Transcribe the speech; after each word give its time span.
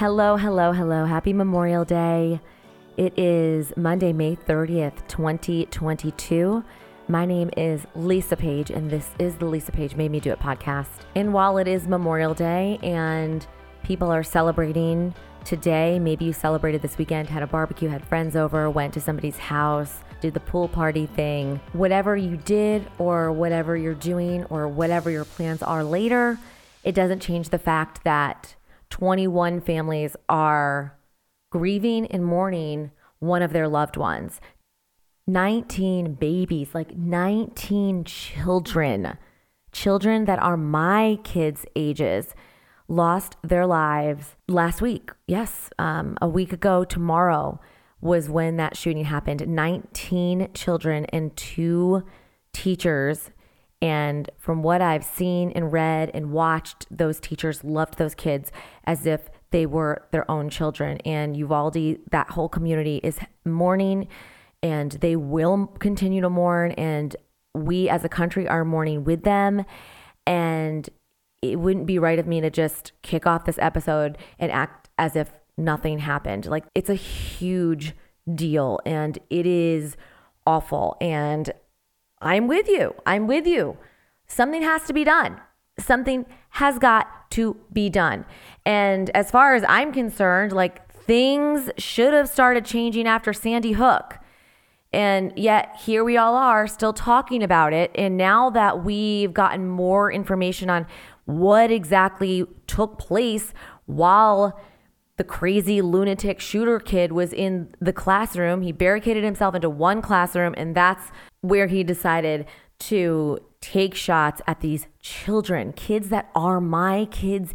Hello, 0.00 0.38
hello, 0.38 0.72
hello. 0.72 1.04
Happy 1.04 1.34
Memorial 1.34 1.84
Day. 1.84 2.40
It 2.96 3.12
is 3.18 3.70
Monday, 3.76 4.14
May 4.14 4.34
30th, 4.34 5.06
2022. 5.08 6.64
My 7.08 7.26
name 7.26 7.50
is 7.54 7.86
Lisa 7.94 8.34
Page, 8.34 8.70
and 8.70 8.90
this 8.90 9.10
is 9.18 9.34
the 9.36 9.44
Lisa 9.44 9.72
Page 9.72 9.96
Made 9.96 10.10
Me 10.10 10.18
Do 10.18 10.32
It 10.32 10.40
podcast. 10.40 10.88
And 11.14 11.34
while 11.34 11.58
it 11.58 11.68
is 11.68 11.86
Memorial 11.86 12.32
Day 12.32 12.78
and 12.82 13.46
people 13.82 14.10
are 14.10 14.22
celebrating 14.22 15.14
today, 15.44 15.98
maybe 15.98 16.24
you 16.24 16.32
celebrated 16.32 16.80
this 16.80 16.96
weekend, 16.96 17.28
had 17.28 17.42
a 17.42 17.46
barbecue, 17.46 17.90
had 17.90 18.02
friends 18.02 18.36
over, 18.36 18.70
went 18.70 18.94
to 18.94 19.02
somebody's 19.02 19.36
house, 19.36 19.98
did 20.22 20.32
the 20.32 20.40
pool 20.40 20.66
party 20.66 21.04
thing, 21.04 21.60
whatever 21.74 22.16
you 22.16 22.38
did, 22.38 22.90
or 22.96 23.32
whatever 23.32 23.76
you're 23.76 23.92
doing, 23.92 24.46
or 24.46 24.66
whatever 24.66 25.10
your 25.10 25.26
plans 25.26 25.62
are 25.62 25.84
later, 25.84 26.38
it 26.84 26.94
doesn't 26.94 27.20
change 27.20 27.50
the 27.50 27.58
fact 27.58 28.02
that 28.04 28.54
21 28.90 29.60
families 29.60 30.16
are 30.28 30.98
grieving 31.50 32.06
and 32.06 32.24
mourning 32.24 32.90
one 33.18 33.42
of 33.42 33.52
their 33.52 33.68
loved 33.68 33.96
ones. 33.96 34.40
19 35.26 36.14
babies, 36.14 36.74
like 36.74 36.96
19 36.96 38.04
children, 38.04 39.16
children 39.72 40.24
that 40.24 40.40
are 40.40 40.56
my 40.56 41.18
kids' 41.22 41.64
ages, 41.76 42.34
lost 42.88 43.36
their 43.42 43.66
lives 43.66 44.36
last 44.48 44.82
week. 44.82 45.10
Yes, 45.26 45.70
um, 45.78 46.18
a 46.20 46.28
week 46.28 46.52
ago 46.52 46.84
tomorrow 46.84 47.60
was 48.00 48.28
when 48.28 48.56
that 48.56 48.76
shooting 48.76 49.04
happened. 49.04 49.46
19 49.46 50.48
children 50.54 51.04
and 51.06 51.36
two 51.36 52.02
teachers. 52.52 53.30
And 53.82 54.30
from 54.36 54.62
what 54.62 54.82
I've 54.82 55.04
seen 55.04 55.52
and 55.52 55.72
read 55.72 56.10
and 56.12 56.32
watched, 56.32 56.86
those 56.90 57.18
teachers 57.18 57.64
loved 57.64 57.96
those 57.96 58.14
kids 58.14 58.52
as 58.84 59.06
if 59.06 59.30
they 59.50 59.66
were 59.66 60.06
their 60.10 60.30
own 60.30 60.50
children. 60.50 60.98
And 60.98 61.36
Uvalde, 61.36 61.98
that 62.10 62.30
whole 62.30 62.48
community 62.48 63.00
is 63.02 63.18
mourning 63.44 64.08
and 64.62 64.92
they 64.92 65.16
will 65.16 65.66
continue 65.78 66.20
to 66.20 66.30
mourn. 66.30 66.72
And 66.72 67.16
we 67.54 67.88
as 67.88 68.04
a 68.04 68.08
country 68.08 68.46
are 68.46 68.64
mourning 68.64 69.04
with 69.04 69.22
them. 69.24 69.64
And 70.26 70.88
it 71.42 71.58
wouldn't 71.58 71.86
be 71.86 71.98
right 71.98 72.18
of 72.18 72.26
me 72.26 72.40
to 72.42 72.50
just 72.50 72.92
kick 73.02 73.26
off 73.26 73.46
this 73.46 73.58
episode 73.58 74.18
and 74.38 74.52
act 74.52 74.90
as 74.98 75.16
if 75.16 75.32
nothing 75.56 76.00
happened. 76.00 76.46
Like, 76.46 76.64
it's 76.74 76.90
a 76.90 76.94
huge 76.94 77.94
deal 78.32 78.78
and 78.84 79.18
it 79.30 79.46
is 79.46 79.96
awful. 80.46 80.96
And 81.00 81.50
I'm 82.20 82.46
with 82.46 82.68
you. 82.68 82.94
I'm 83.06 83.26
with 83.26 83.46
you. 83.46 83.76
Something 84.26 84.62
has 84.62 84.84
to 84.84 84.92
be 84.92 85.04
done. 85.04 85.40
Something 85.78 86.26
has 86.50 86.78
got 86.78 87.30
to 87.32 87.56
be 87.72 87.88
done. 87.88 88.24
And 88.66 89.10
as 89.10 89.30
far 89.30 89.54
as 89.54 89.64
I'm 89.68 89.92
concerned, 89.92 90.52
like 90.52 90.92
things 90.92 91.70
should 91.78 92.12
have 92.12 92.28
started 92.28 92.64
changing 92.64 93.06
after 93.06 93.32
Sandy 93.32 93.72
Hook. 93.72 94.18
And 94.92 95.32
yet 95.36 95.76
here 95.84 96.04
we 96.04 96.16
all 96.16 96.34
are 96.34 96.66
still 96.66 96.92
talking 96.92 97.42
about 97.42 97.72
it. 97.72 97.90
And 97.94 98.16
now 98.16 98.50
that 98.50 98.84
we've 98.84 99.32
gotten 99.32 99.68
more 99.68 100.12
information 100.12 100.68
on 100.68 100.86
what 101.24 101.70
exactly 101.70 102.44
took 102.66 102.98
place 102.98 103.54
while 103.86 104.60
the 105.20 105.24
crazy 105.24 105.82
lunatic 105.82 106.40
shooter 106.40 106.80
kid 106.80 107.12
was 107.12 107.34
in 107.34 107.68
the 107.78 107.92
classroom, 107.92 108.62
he 108.62 108.72
barricaded 108.72 109.22
himself 109.22 109.54
into 109.54 109.68
one 109.68 110.00
classroom, 110.00 110.54
and 110.56 110.74
that's 110.74 111.12
where 111.42 111.66
he 111.66 111.84
decided 111.84 112.46
to 112.78 113.38
take 113.60 113.94
shots 113.94 114.40
at 114.46 114.62
these 114.62 114.86
children, 115.02 115.74
kids 115.74 116.08
that 116.08 116.30
are 116.34 116.58
my 116.58 117.04
kids' 117.10 117.52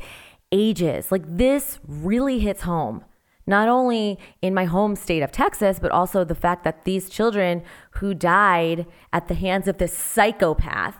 ages. 0.51 1.11
Like 1.11 1.23
this 1.25 1.79
really 1.87 2.37
hits 2.37 2.61
home 2.61 3.03
not 3.47 3.67
only 3.67 4.19
in 4.43 4.53
my 4.53 4.65
home 4.65 4.95
state 4.95 5.23
of 5.23 5.31
Texas, 5.31 5.79
but 5.79 5.89
also 5.89 6.23
the 6.23 6.35
fact 6.35 6.63
that 6.65 6.83
these 6.83 7.09
children 7.09 7.63
who 7.93 8.13
died 8.13 8.85
at 9.11 9.27
the 9.27 9.33
hands 9.33 9.67
of 9.67 9.79
this 9.79 9.97
psychopath 9.97 10.97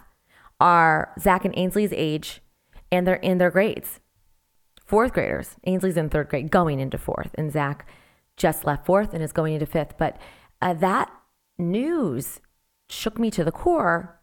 are 0.60 1.14
Zach 1.20 1.46
and 1.46 1.54
Ainsley's 1.56 1.94
age 1.94 2.42
and 2.92 3.06
they're 3.06 3.18
in 3.18 3.38
their 3.38 3.52
grades. 3.52 4.00
Fourth 4.86 5.14
graders. 5.14 5.56
Ainsley's 5.66 5.98
in 5.98 6.10
third 6.10 6.30
grade, 6.30 6.52
going 6.52 6.80
into 6.80 6.98
fourth, 6.98 7.32
and 7.36 7.52
Zach 7.52 7.88
just 8.38 8.66
left 8.66 8.86
fourth 8.86 9.14
and 9.14 9.24
is 9.24 9.32
going 9.32 9.54
into 9.54 9.66
fifth. 9.66 9.98
But 9.98 10.18
uh, 10.62 10.74
that 10.76 11.12
news 11.58 12.40
shook 12.88 13.18
me 13.18 13.32
to 13.32 13.44
the 13.44 13.52
core. 13.52 14.22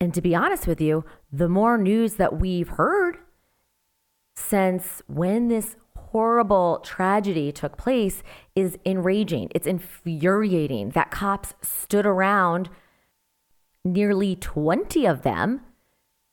And 0.00 0.12
to 0.12 0.20
be 0.20 0.34
honest 0.34 0.66
with 0.66 0.80
you, 0.80 1.04
the 1.32 1.48
more 1.48 1.78
news 1.78 2.14
that 2.14 2.38
we've 2.38 2.68
heard 2.68 3.18
since 4.36 5.02
when 5.06 5.48
this 5.48 5.76
horrible 5.96 6.80
tragedy 6.84 7.50
took 7.50 7.76
place 7.76 8.22
is 8.54 8.78
enraging. 8.84 9.48
It's 9.54 9.66
infuriating 9.66 10.90
that 10.90 11.10
cops 11.10 11.54
stood 11.62 12.06
around, 12.06 12.68
nearly 13.84 14.36
20 14.36 15.06
of 15.06 15.22
them, 15.22 15.62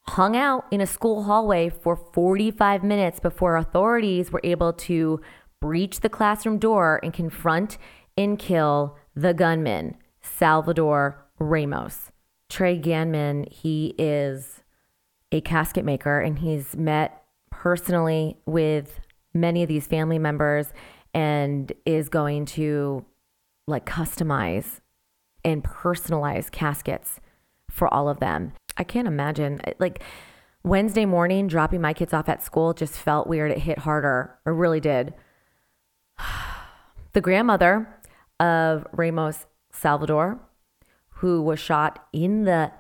hung 0.08 0.36
out 0.36 0.66
in 0.72 0.82
a 0.82 0.88
school 0.88 1.24
hallway 1.24 1.70
for 1.70 1.96
45 1.96 2.84
minutes 2.84 3.20
before 3.20 3.56
authorities 3.56 4.32
were 4.32 4.42
able 4.44 4.74
to 4.74 5.22
breach 5.60 6.00
the 6.00 6.10
classroom 6.10 6.58
door 6.58 7.00
and 7.04 7.14
confront 7.14 7.78
and 8.18 8.40
kill 8.40 8.98
the 9.16 9.34
gunman, 9.34 9.96
Salvador 10.22 11.24
Ramos. 11.40 12.12
Trey 12.50 12.78
Ganem, 12.78 13.46
he 13.50 13.96
is 13.98 14.62
a 15.32 15.40
casket 15.42 15.86
maker 15.86 16.20
and 16.20 16.40
he's 16.40 16.76
met 16.76 17.24
personally 17.50 18.38
with 18.46 19.00
many 19.34 19.64
of 19.64 19.70
these 19.70 19.88
family 19.88 20.20
members 20.20 20.74
and 21.14 21.72
is 21.86 22.10
going 22.10 22.46
to 22.46 23.06
like 23.68 23.86
customize 23.86 24.82
and 25.44 25.64
personalize 25.64 26.52
caskets 26.52 27.20
for 27.70 27.92
all 27.94 28.10
of 28.10 28.20
them. 28.20 28.54
I 28.82 28.84
can't 28.84 29.08
imagine 29.08 29.62
like 29.78 30.02
Wednesday 30.64 31.06
morning 31.06 31.48
dropping 31.48 31.82
my 31.82 31.94
kids 31.94 32.14
off 32.14 32.28
at 32.28 32.42
school 32.42 32.74
just 32.74 32.96
felt 32.96 33.28
weird. 33.28 33.52
It 33.52 33.60
hit 33.60 33.78
harder. 33.78 34.40
It 34.46 34.50
really 34.50 34.82
did. 34.82 35.14
The 37.14 37.20
grandmother 37.20 37.94
of 38.40 38.88
Ramos 38.94 39.46
Salvador, 39.70 40.40
who 41.16 41.42
was 41.42 41.60
shot 41.60 42.08
in 42.14 42.46
the 42.46 42.72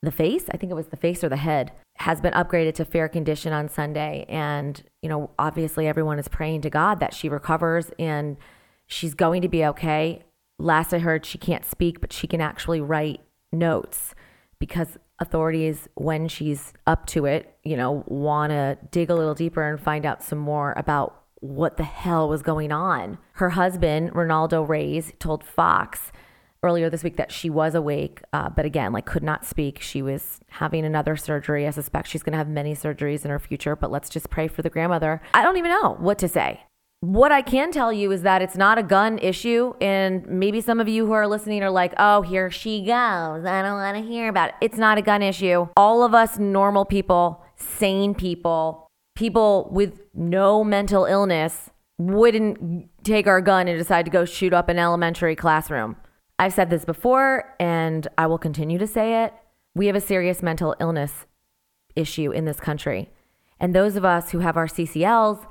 the 0.00 0.10
face, 0.10 0.46
I 0.50 0.56
think 0.56 0.72
it 0.72 0.74
was 0.74 0.86
the 0.86 0.96
face 0.96 1.22
or 1.22 1.28
the 1.28 1.36
head, 1.36 1.70
has 1.96 2.22
been 2.22 2.32
upgraded 2.32 2.74
to 2.76 2.86
fair 2.86 3.10
condition 3.10 3.52
on 3.52 3.68
Sunday. 3.68 4.24
And, 4.26 4.82
you 5.02 5.10
know, 5.10 5.32
obviously 5.38 5.86
everyone 5.86 6.18
is 6.18 6.28
praying 6.28 6.62
to 6.62 6.70
God 6.70 6.98
that 7.00 7.12
she 7.12 7.28
recovers 7.28 7.90
and 7.98 8.38
she's 8.86 9.12
going 9.12 9.42
to 9.42 9.48
be 9.48 9.66
okay. 9.66 10.24
Last 10.58 10.94
I 10.94 11.00
heard, 11.00 11.26
she 11.26 11.36
can't 11.36 11.66
speak, 11.66 12.00
but 12.00 12.10
she 12.10 12.26
can 12.26 12.40
actually 12.40 12.80
write 12.80 13.20
notes 13.52 14.14
because 14.58 14.96
authorities, 15.18 15.88
when 15.94 16.28
she's 16.28 16.72
up 16.86 17.06
to 17.06 17.26
it, 17.26 17.56
you 17.62 17.76
know, 17.76 18.04
want 18.06 18.50
to 18.50 18.78
dig 18.90 19.10
a 19.10 19.14
little 19.14 19.34
deeper 19.34 19.62
and 19.62 19.80
find 19.80 20.04
out 20.04 20.22
some 20.22 20.38
more 20.38 20.74
about 20.76 21.22
what 21.40 21.76
the 21.76 21.84
hell 21.84 22.28
was 22.28 22.42
going 22.42 22.72
on. 22.72 23.18
Her 23.34 23.50
husband, 23.50 24.12
Ronaldo 24.12 24.66
Reyes, 24.66 25.12
told 25.18 25.44
Fox 25.44 26.10
earlier 26.62 26.88
this 26.88 27.04
week 27.04 27.16
that 27.18 27.30
she 27.30 27.50
was 27.50 27.74
awake, 27.74 28.22
uh, 28.32 28.48
but 28.48 28.64
again, 28.64 28.92
like 28.92 29.04
could 29.04 29.22
not 29.22 29.44
speak. 29.44 29.80
She 29.80 30.00
was 30.00 30.40
having 30.48 30.86
another 30.86 31.14
surgery. 31.14 31.66
I 31.66 31.70
suspect 31.70 32.08
she's 32.08 32.22
going 32.22 32.32
to 32.32 32.38
have 32.38 32.48
many 32.48 32.74
surgeries 32.74 33.24
in 33.24 33.30
her 33.30 33.38
future, 33.38 33.76
but 33.76 33.90
let's 33.90 34.08
just 34.08 34.30
pray 34.30 34.48
for 34.48 34.62
the 34.62 34.70
grandmother. 34.70 35.20
I 35.34 35.42
don't 35.42 35.58
even 35.58 35.70
know 35.70 35.96
what 36.00 36.18
to 36.18 36.28
say. 36.28 36.62
What 37.04 37.32
I 37.32 37.42
can 37.42 37.70
tell 37.70 37.92
you 37.92 38.10
is 38.12 38.22
that 38.22 38.40
it's 38.40 38.56
not 38.56 38.78
a 38.78 38.82
gun 38.82 39.18
issue. 39.18 39.74
And 39.78 40.26
maybe 40.26 40.62
some 40.62 40.80
of 40.80 40.88
you 40.88 41.04
who 41.04 41.12
are 41.12 41.28
listening 41.28 41.62
are 41.62 41.68
like, 41.68 41.92
oh, 41.98 42.22
here 42.22 42.50
she 42.50 42.80
goes. 42.80 43.44
I 43.44 43.60
don't 43.60 43.74
want 43.74 43.98
to 43.98 44.02
hear 44.02 44.30
about 44.30 44.48
it. 44.48 44.54
It's 44.62 44.78
not 44.78 44.96
a 44.96 45.02
gun 45.02 45.20
issue. 45.20 45.68
All 45.76 46.02
of 46.02 46.14
us 46.14 46.38
normal 46.38 46.86
people, 46.86 47.44
sane 47.56 48.14
people, 48.14 48.86
people 49.14 49.68
with 49.70 50.00
no 50.14 50.64
mental 50.64 51.04
illness 51.04 51.68
wouldn't 51.98 52.88
take 53.04 53.26
our 53.26 53.42
gun 53.42 53.68
and 53.68 53.78
decide 53.78 54.06
to 54.06 54.10
go 54.10 54.24
shoot 54.24 54.54
up 54.54 54.70
an 54.70 54.78
elementary 54.78 55.36
classroom. 55.36 55.96
I've 56.38 56.54
said 56.54 56.70
this 56.70 56.86
before 56.86 57.54
and 57.60 58.08
I 58.16 58.26
will 58.28 58.38
continue 58.38 58.78
to 58.78 58.86
say 58.86 59.24
it. 59.24 59.34
We 59.74 59.88
have 59.88 59.96
a 59.96 60.00
serious 60.00 60.42
mental 60.42 60.74
illness 60.80 61.26
issue 61.94 62.30
in 62.30 62.46
this 62.46 62.60
country. 62.60 63.10
And 63.60 63.74
those 63.74 63.94
of 63.94 64.06
us 64.06 64.30
who 64.30 64.38
have 64.38 64.56
our 64.56 64.68
CCLs 64.68 65.46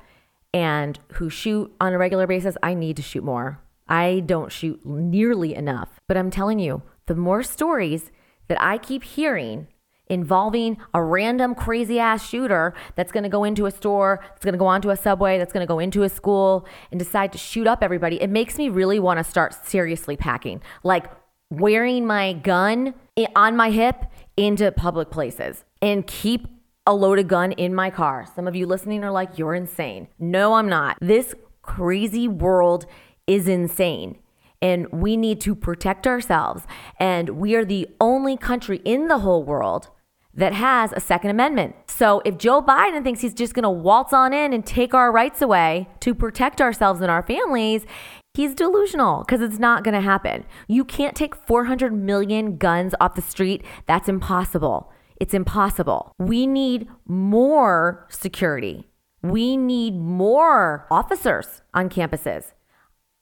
and 0.54 1.00
who 1.14 1.30
shoot 1.30 1.74
on 1.82 1.94
a 1.94 1.98
regular 1.98 2.28
basis, 2.28 2.56
I 2.62 2.74
need 2.74 2.96
to 2.98 3.02
shoot 3.02 3.24
more. 3.24 3.60
I 3.88 4.22
don't 4.26 4.52
shoot 4.52 4.86
nearly 4.86 5.56
enough. 5.56 6.00
But 6.08 6.18
I'm 6.18 6.32
telling 6.32 6.60
you, 6.60 6.84
the 7.08 7.16
more 7.16 7.44
stories 7.44 8.12
that 8.48 8.62
I 8.62 8.78
keep 8.78 9.04
hearing 9.04 9.68
involving 10.08 10.78
a 10.94 11.04
random 11.04 11.56
crazy 11.56 12.00
ass 12.00 12.28
shooter 12.28 12.74
that's 12.96 13.12
going 13.12 13.24
to 13.24 13.30
go 13.30 13.44
into 13.44 13.66
a 13.66 13.72
store, 13.72 14.20
that's 14.30 14.44
going 14.44 14.54
to 14.54 14.60
go 14.60 14.68
onto 14.68 14.90
a 14.90 14.98
subway, 14.98 15.38
that's 15.38 15.54
going 15.54 15.66
to 15.66 15.68
go 15.68 15.80
into 15.80 16.04
a 16.04 16.10
school 16.10 16.68
and 16.92 17.00
decide 17.00 17.32
to 17.32 17.38
shoot 17.38 17.68
up 17.68 17.82
everybody, 17.82 18.22
it 18.22 18.30
makes 18.30 18.58
me 18.58 18.70
really 18.70 19.00
want 19.00 19.18
to 19.18 19.24
start 19.24 19.54
seriously 19.66 20.16
packing. 20.16 20.62
Like 20.84 21.06
wearing 21.50 22.06
my 22.06 22.34
gun 22.34 22.94
on 23.36 23.56
my 23.56 23.70
hip 23.70 24.06
into 24.36 24.72
public 24.72 25.10
places 25.10 25.64
and 25.82 26.06
keep 26.06 26.48
a 26.86 26.94
loaded 26.94 27.28
gun 27.28 27.54
in 27.54 27.74
my 27.74 27.90
car. 27.90 28.26
Some 28.36 28.48
of 28.48 28.56
you 28.56 28.66
listening 28.66 29.04
are 29.04 29.12
like, 29.12 29.38
you're 29.38 29.56
insane. 29.56 30.08
No, 30.20 30.56
I'm 30.56 30.68
not. 30.68 30.98
This 31.00 31.34
crazy 31.62 32.28
world 32.28 32.86
is 33.26 33.48
insane. 33.48 34.18
And 34.62 34.88
we 34.92 35.18
need 35.18 35.42
to 35.42 35.56
protect 35.56 36.08
ourselves. 36.08 36.64
And 37.00 37.30
we 37.30 37.56
are 37.56 37.66
the 37.66 37.88
only 38.00 38.38
country 38.38 38.82
in 38.86 39.08
the 39.08 39.20
whole 39.20 39.44
world 39.44 39.90
that 40.34 40.54
has 40.54 40.92
a 40.94 41.00
Second 41.00 41.30
Amendment. 41.30 41.76
So 41.88 42.22
if 42.26 42.38
Joe 42.38 42.62
Biden 42.62 43.04
thinks 43.04 43.22
he's 43.22 43.34
just 43.34 43.54
to 43.64 43.70
waltz 43.70 44.14
on 44.14 44.34
in 44.34 44.52
and 44.52 44.66
take 44.66 44.94
our 44.94 45.12
rights 45.12 45.42
away 45.42 45.90
to 46.00 46.16
protect 46.16 46.60
ourselves 46.60 47.02
and 47.02 47.12
our 47.12 47.22
families, 47.22 47.86
he's 48.34 48.56
delusional 48.56 49.20
because 49.20 49.42
it's 49.42 49.60
not 49.60 49.84
to 49.94 50.02
happen. 50.02 50.46
You 50.68 50.86
can't 50.86 51.16
take 51.16 51.36
400 51.36 51.94
million 51.94 52.58
guns 52.58 52.96
off 53.00 53.16
the 53.16 53.22
street. 53.22 53.64
That's 53.86 54.10
impossible. 54.10 54.93
It's 55.18 55.34
impossible. 55.34 56.14
We 56.20 56.48
need 56.48 56.88
more 57.06 58.06
security. 58.10 58.90
We 59.22 59.56
need 59.58 59.96
more 59.96 60.86
officers 60.92 61.62
on 61.74 61.90
campuses. 61.90 62.54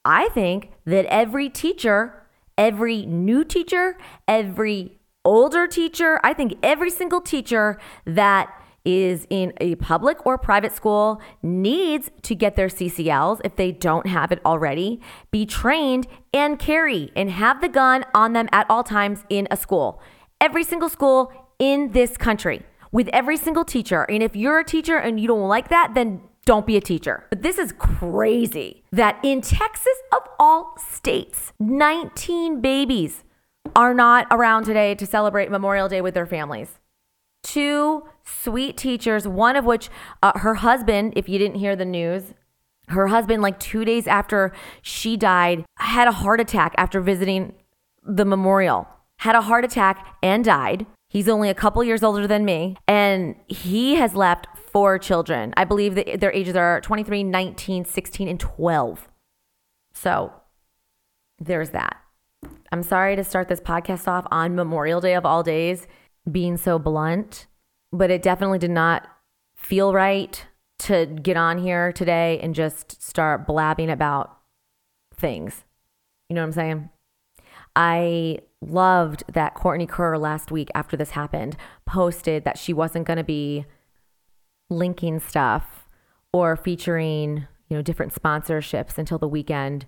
I 0.04 0.30
think 0.30 0.72
that 0.86 1.06
every 1.06 1.50
teacher, 1.50 2.24
every 2.58 3.06
new 3.06 3.44
teacher, 3.44 3.98
every 4.28 5.00
older 5.24 5.68
teacher, 5.68 6.20
I 6.24 6.34
think 6.34 6.56
every 6.64 6.90
single 6.90 7.22
teacher 7.22 7.80
that 8.06 8.52
is 8.84 9.28
in 9.30 9.54
a 9.62 9.76
public 9.76 10.26
or 10.26 10.38
private 10.38 10.74
school 10.74 11.22
needs 11.44 12.10
to 12.24 12.34
get 12.34 12.56
their 12.56 12.68
CCLs 12.68 13.40
if 13.44 13.56
they 13.56 13.72
don't 13.72 14.08
have 14.08 14.32
it 14.32 14.40
already, 14.46 15.00
be 15.30 15.46
trained 15.46 16.08
and 16.34 16.58
carry 16.58 17.12
and 17.16 17.30
have 17.30 17.62
the 17.62 17.70
gun 17.70 18.04
on 18.16 18.34
them 18.34 18.50
at 18.52 18.66
all 18.70 18.84
times 18.84 19.24
in 19.30 19.48
a 19.52 19.58
school. 19.58 20.02
Every 20.40 20.64
single 20.64 20.90
school 20.90 21.32
in 21.62 21.92
this 21.92 22.18
country 22.18 22.64
with 22.92 23.08
every 23.14 23.38
single 23.38 23.64
teacher. 23.64 24.04
And 24.10 24.22
if 24.24 24.36
you're 24.36 24.60
a 24.60 24.66
teacher 24.66 24.98
and 24.98 25.20
you 25.20 25.28
don't 25.28 25.48
like 25.48 25.70
that, 25.70 25.94
then 25.94 26.22
don't 26.46 26.66
be 26.66 26.76
a 26.76 26.82
teacher. 26.82 27.26
But 27.30 27.44
this 27.44 27.60
is 27.60 27.72
crazy 27.72 28.84
that 28.92 29.20
in 29.24 29.42
Texas, 29.42 29.94
of 30.12 30.24
all 30.40 30.76
states, 30.78 31.54
19 31.60 32.62
babies 32.62 33.24
are 33.76 33.94
not 33.94 34.26
around 34.32 34.64
today 34.66 34.96
to 34.96 35.06
celebrate 35.06 35.52
Memorial 35.52 35.88
Day 35.88 36.02
with 36.02 36.16
their 36.16 36.26
families. 36.26 36.80
Two 37.44 38.08
sweet 38.26 38.76
teachers, 38.76 39.28
one 39.28 39.56
of 39.56 39.64
which 39.64 39.90
uh, 40.24 40.38
her 40.40 40.56
husband, 40.56 41.14
if 41.16 41.30
you 41.30 41.38
didn't 41.38 41.58
hear 41.58 41.76
the 41.76 41.86
news, 41.86 42.34
her 42.88 43.08
husband, 43.08 43.44
like 43.44 43.60
two 43.60 43.86
days 43.86 44.08
after 44.08 44.52
she 44.82 45.16
died, 45.16 45.64
had 45.78 46.08
a 46.08 46.12
heart 46.12 46.42
attack 46.42 46.74
after 46.78 47.00
visiting 47.02 47.54
the 48.04 48.26
memorial, 48.26 48.88
had 49.18 49.36
a 49.36 49.42
heart 49.42 49.64
attack 49.64 50.18
and 50.24 50.44
died. 50.44 50.88
He's 51.12 51.28
only 51.28 51.50
a 51.50 51.54
couple 51.54 51.84
years 51.84 52.04
older 52.04 52.26
than 52.26 52.46
me, 52.46 52.78
and 52.88 53.36
he 53.46 53.96
has 53.96 54.16
left 54.16 54.48
four 54.72 54.98
children. 54.98 55.54
I 55.58 55.66
believe 55.66 55.96
that 55.96 56.22
their 56.22 56.32
ages 56.32 56.56
are 56.56 56.80
23, 56.80 57.26
19, 57.26 57.84
16, 57.84 58.30
and 58.30 58.40
12. 58.40 59.10
So 59.94 60.32
there's 61.38 61.72
that. 61.72 61.98
I'm 62.72 62.82
sorry 62.82 63.18
to 63.18 63.26
start 63.26 63.50
this 63.50 63.60
podcast 63.60 64.08
off 64.08 64.26
on 64.32 64.56
Memorial 64.56 65.02
Day 65.02 65.14
of 65.16 65.26
all 65.26 65.44
days 65.44 65.86
being 66.32 66.56
so 66.56 66.80
blunt, 66.80 67.46
but 67.92 68.10
it 68.10 68.22
definitely 68.22 68.60
did 68.60 68.72
not 68.72 69.06
feel 69.58 69.94
right 69.94 70.46
to 70.80 71.08
get 71.08 71.36
on 71.36 71.58
here 71.58 71.92
today 71.92 72.40
and 72.42 72.56
just 72.56 73.04
start 73.04 73.46
blabbing 73.46 73.90
about 73.90 74.38
things. 75.14 75.66
You 76.30 76.36
know 76.36 76.42
what 76.42 76.48
I'm 76.48 76.52
saying? 76.54 76.90
I 77.76 78.40
loved 78.62 79.24
that 79.32 79.56
Courtney 79.56 79.88
Kerr 79.88 80.18
last 80.18 80.52
week 80.52 80.70
after 80.76 80.96
this 80.96 81.12
happened 81.12 81.58
posted 81.86 82.44
that 82.46 82.58
she 82.58 82.74
wasn't 82.74 83.08
going 83.08 83.18
to 83.18 83.24
be 83.24 83.66
linking 84.70 85.20
stuff 85.20 85.88
or 86.32 86.56
featuring, 86.56 87.48
you 87.68 87.76
know, 87.76 87.82
different 87.82 88.14
sponsorships 88.14 88.98
until 88.98 89.18
the 89.18 89.28
weekend 89.28 89.86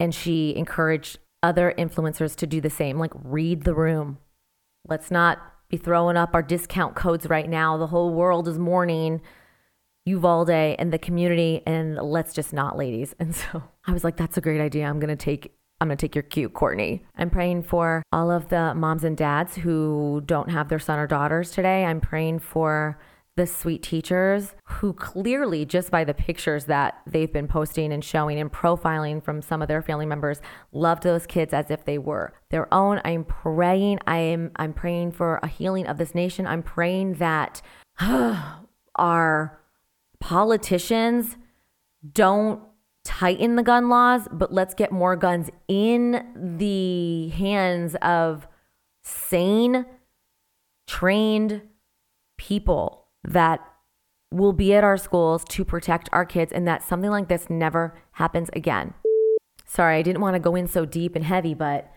and 0.00 0.14
she 0.14 0.54
encouraged 0.56 1.18
other 1.42 1.74
influencers 1.76 2.34
to 2.36 2.46
do 2.46 2.60
the 2.60 2.70
same, 2.70 2.98
like 2.98 3.12
read 3.14 3.62
the 3.62 3.74
room. 3.74 4.18
Let's 4.88 5.10
not 5.10 5.38
be 5.68 5.76
throwing 5.76 6.16
up 6.16 6.34
our 6.34 6.42
discount 6.42 6.94
codes 6.94 7.26
right 7.26 7.48
now. 7.48 7.76
The 7.76 7.86
whole 7.86 8.12
world 8.12 8.48
is 8.48 8.58
mourning 8.58 9.20
Uvalde 10.04 10.50
and 10.50 10.92
the 10.92 10.98
community, 10.98 11.62
and 11.66 11.96
let's 11.96 12.34
just 12.34 12.52
not, 12.52 12.76
ladies. 12.76 13.14
And 13.18 13.34
so 13.34 13.62
I 13.86 13.92
was 13.92 14.04
like, 14.04 14.16
that's 14.16 14.36
a 14.36 14.40
great 14.40 14.60
idea. 14.60 14.86
I'm 14.86 14.98
going 14.98 15.16
to 15.16 15.16
take 15.16 15.52
I'm 15.82 15.88
going 15.88 15.98
to 15.98 16.06
take 16.06 16.14
your 16.14 16.22
cue, 16.22 16.48
Courtney. 16.48 17.02
I'm 17.16 17.28
praying 17.28 17.64
for 17.64 18.04
all 18.12 18.30
of 18.30 18.50
the 18.50 18.72
moms 18.72 19.02
and 19.02 19.16
dads 19.16 19.56
who 19.56 20.22
don't 20.24 20.48
have 20.48 20.68
their 20.68 20.78
son 20.78 21.00
or 21.00 21.08
daughters 21.08 21.50
today. 21.50 21.84
I'm 21.84 22.00
praying 22.00 22.38
for 22.38 23.00
the 23.34 23.48
sweet 23.48 23.82
teachers 23.82 24.54
who 24.64 24.92
clearly, 24.92 25.64
just 25.64 25.90
by 25.90 26.04
the 26.04 26.14
pictures 26.14 26.66
that 26.66 27.00
they've 27.04 27.32
been 27.32 27.48
posting 27.48 27.92
and 27.92 28.04
showing 28.04 28.38
and 28.38 28.52
profiling 28.52 29.24
from 29.24 29.42
some 29.42 29.60
of 29.60 29.66
their 29.66 29.82
family 29.82 30.06
members, 30.06 30.40
loved 30.70 31.02
those 31.02 31.26
kids 31.26 31.52
as 31.52 31.68
if 31.68 31.84
they 31.84 31.98
were 31.98 32.32
their 32.50 32.72
own. 32.72 33.00
I'm 33.04 33.24
praying. 33.24 33.98
I 34.06 34.18
am. 34.18 34.52
I'm 34.54 34.74
praying 34.74 35.12
for 35.12 35.40
a 35.42 35.48
healing 35.48 35.88
of 35.88 35.98
this 35.98 36.14
nation. 36.14 36.46
I'm 36.46 36.62
praying 36.62 37.14
that 37.14 37.60
our 38.94 39.60
politicians 40.20 41.36
don't 42.12 42.62
tighten 43.04 43.56
the 43.56 43.62
gun 43.62 43.88
laws, 43.88 44.28
but 44.30 44.52
let's 44.52 44.74
get 44.74 44.92
more 44.92 45.16
guns 45.16 45.50
in 45.68 46.24
the 46.58 47.28
hands 47.30 47.94
of 47.96 48.46
sane, 49.02 49.86
trained 50.86 51.62
people 52.38 53.08
that 53.24 53.60
will 54.32 54.52
be 54.52 54.74
at 54.74 54.84
our 54.84 54.96
schools 54.96 55.44
to 55.48 55.64
protect 55.64 56.08
our 56.12 56.24
kids 56.24 56.52
and 56.52 56.66
that 56.66 56.82
something 56.82 57.10
like 57.10 57.28
this 57.28 57.50
never 57.50 57.98
happens 58.12 58.48
again. 58.54 58.94
Sorry, 59.66 59.96
I 59.96 60.02
didn't 60.02 60.22
want 60.22 60.34
to 60.34 60.40
go 60.40 60.54
in 60.54 60.66
so 60.66 60.84
deep 60.84 61.16
and 61.16 61.24
heavy, 61.24 61.54
but 61.54 61.92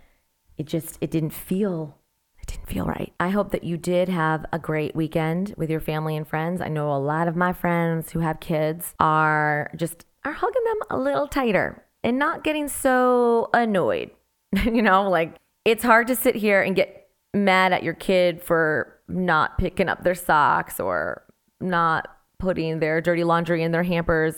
it 0.58 0.66
just 0.66 0.98
it 1.02 1.12
didn't 1.12 1.32
feel 1.32 1.98
it 2.40 2.48
didn't 2.48 2.68
feel 2.68 2.86
right. 2.86 3.14
I 3.20 3.30
hope 3.30 3.52
that 3.52 3.64
you 3.64 3.78
did 3.78 4.08
have 4.10 4.46
a 4.54 4.60
great 4.60 4.96
weekend 4.96 5.54
with 5.58 5.70
your 5.70 5.80
family 5.80 6.16
and 6.16 6.28
friends. 6.28 6.62
I 6.62 6.68
know 6.68 6.94
a 6.94 6.98
lot 6.98 7.28
of 7.28 7.36
my 7.36 7.54
friends 7.54 8.12
who 8.12 8.20
have 8.20 8.40
kids 8.40 8.94
are 9.00 9.72
just 9.76 10.06
are 10.26 10.34
hugging 10.34 10.64
them 10.66 10.80
a 10.90 10.98
little 10.98 11.28
tighter 11.28 11.86
and 12.04 12.20
not 12.20 12.44
getting 12.44 12.68
so 12.68 13.50
annoyed. 13.54 14.12
you 14.66 14.82
know, 14.82 15.10
like 15.10 15.36
it's 15.64 15.84
hard 15.84 16.08
to 16.08 16.16
sit 16.16 16.36
here 16.36 16.62
and 16.62 16.76
get 16.76 17.08
mad 17.34 17.74
at 17.74 17.84
your 17.84 17.94
kid 17.94 18.42
for 18.42 19.00
not 19.08 19.58
picking 19.58 19.90
up 19.90 20.04
their 20.04 20.16
socks 20.16 20.80
or 20.80 21.24
not 21.62 22.08
putting 22.40 22.80
their 22.80 23.02
dirty 23.02 23.24
laundry 23.24 23.62
in 23.64 23.72
their 23.72 23.84
hampers 23.84 24.38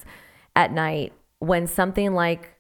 at 0.55 0.71
night 0.71 1.13
when 1.39 1.67
something 1.67 2.13
like 2.13 2.53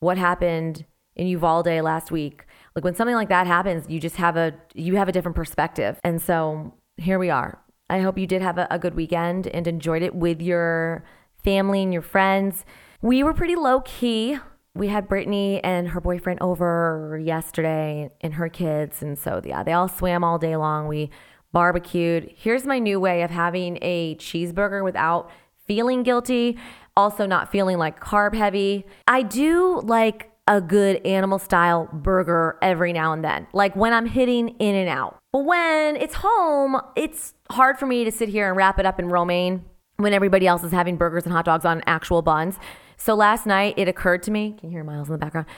what 0.00 0.18
happened 0.18 0.84
in 1.14 1.26
Uvalde 1.28 1.66
last 1.82 2.10
week 2.10 2.44
like 2.74 2.84
when 2.84 2.94
something 2.94 3.14
like 3.14 3.28
that 3.28 3.46
happens 3.46 3.88
you 3.88 3.98
just 3.98 4.16
have 4.16 4.36
a 4.36 4.52
you 4.74 4.96
have 4.96 5.08
a 5.08 5.12
different 5.12 5.34
perspective 5.34 5.98
and 6.04 6.20
so 6.20 6.74
here 6.98 7.18
we 7.18 7.30
are 7.30 7.58
i 7.88 8.00
hope 8.00 8.18
you 8.18 8.26
did 8.26 8.42
have 8.42 8.58
a, 8.58 8.66
a 8.70 8.78
good 8.78 8.94
weekend 8.94 9.46
and 9.48 9.66
enjoyed 9.66 10.02
it 10.02 10.14
with 10.14 10.42
your 10.42 11.04
family 11.46 11.82
and 11.82 11.92
your 11.92 12.02
friends 12.02 12.64
we 13.00 13.22
were 13.22 13.32
pretty 13.32 13.56
low 13.56 13.80
key 13.80 14.38
we 14.76 14.88
had 14.88 15.08
Brittany 15.08 15.62
and 15.64 15.88
her 15.88 16.00
boyfriend 16.00 16.40
over 16.42 17.20
yesterday 17.22 18.10
and 18.20 18.34
her 18.34 18.48
kids. 18.48 19.02
And 19.02 19.18
so, 19.18 19.40
yeah, 19.44 19.62
they 19.62 19.72
all 19.72 19.88
swam 19.88 20.22
all 20.22 20.38
day 20.38 20.56
long. 20.56 20.86
We 20.86 21.10
barbecued. 21.52 22.30
Here's 22.36 22.66
my 22.66 22.78
new 22.78 23.00
way 23.00 23.22
of 23.22 23.30
having 23.30 23.78
a 23.80 24.16
cheeseburger 24.16 24.84
without 24.84 25.30
feeling 25.66 26.02
guilty, 26.02 26.58
also 26.96 27.26
not 27.26 27.50
feeling 27.50 27.78
like 27.78 28.00
carb 28.00 28.34
heavy. 28.34 28.84
I 29.08 29.22
do 29.22 29.80
like 29.82 30.30
a 30.46 30.60
good 30.60 31.04
animal 31.06 31.38
style 31.38 31.88
burger 31.92 32.58
every 32.62 32.92
now 32.92 33.12
and 33.12 33.24
then, 33.24 33.48
like 33.52 33.74
when 33.74 33.92
I'm 33.92 34.06
hitting 34.06 34.50
in 34.60 34.74
and 34.74 34.88
out. 34.88 35.16
But 35.32 35.44
when 35.44 35.96
it's 35.96 36.16
home, 36.16 36.80
it's 36.94 37.34
hard 37.50 37.78
for 37.78 37.86
me 37.86 38.04
to 38.04 38.12
sit 38.12 38.28
here 38.28 38.46
and 38.46 38.56
wrap 38.56 38.78
it 38.78 38.86
up 38.86 39.00
in 39.00 39.08
romaine 39.08 39.64
when 39.96 40.12
everybody 40.12 40.46
else 40.46 40.62
is 40.62 40.72
having 40.72 40.96
burgers 40.96 41.24
and 41.24 41.32
hot 41.32 41.44
dogs 41.44 41.64
on 41.64 41.82
actual 41.86 42.22
buns. 42.22 42.56
So 42.96 43.14
last 43.14 43.46
night 43.46 43.74
it 43.76 43.88
occurred 43.88 44.22
to 44.24 44.30
me, 44.30 44.56
can 44.58 44.70
you 44.70 44.76
hear 44.76 44.84
Miles 44.84 45.08
in 45.08 45.12
the 45.12 45.18
background? 45.18 45.46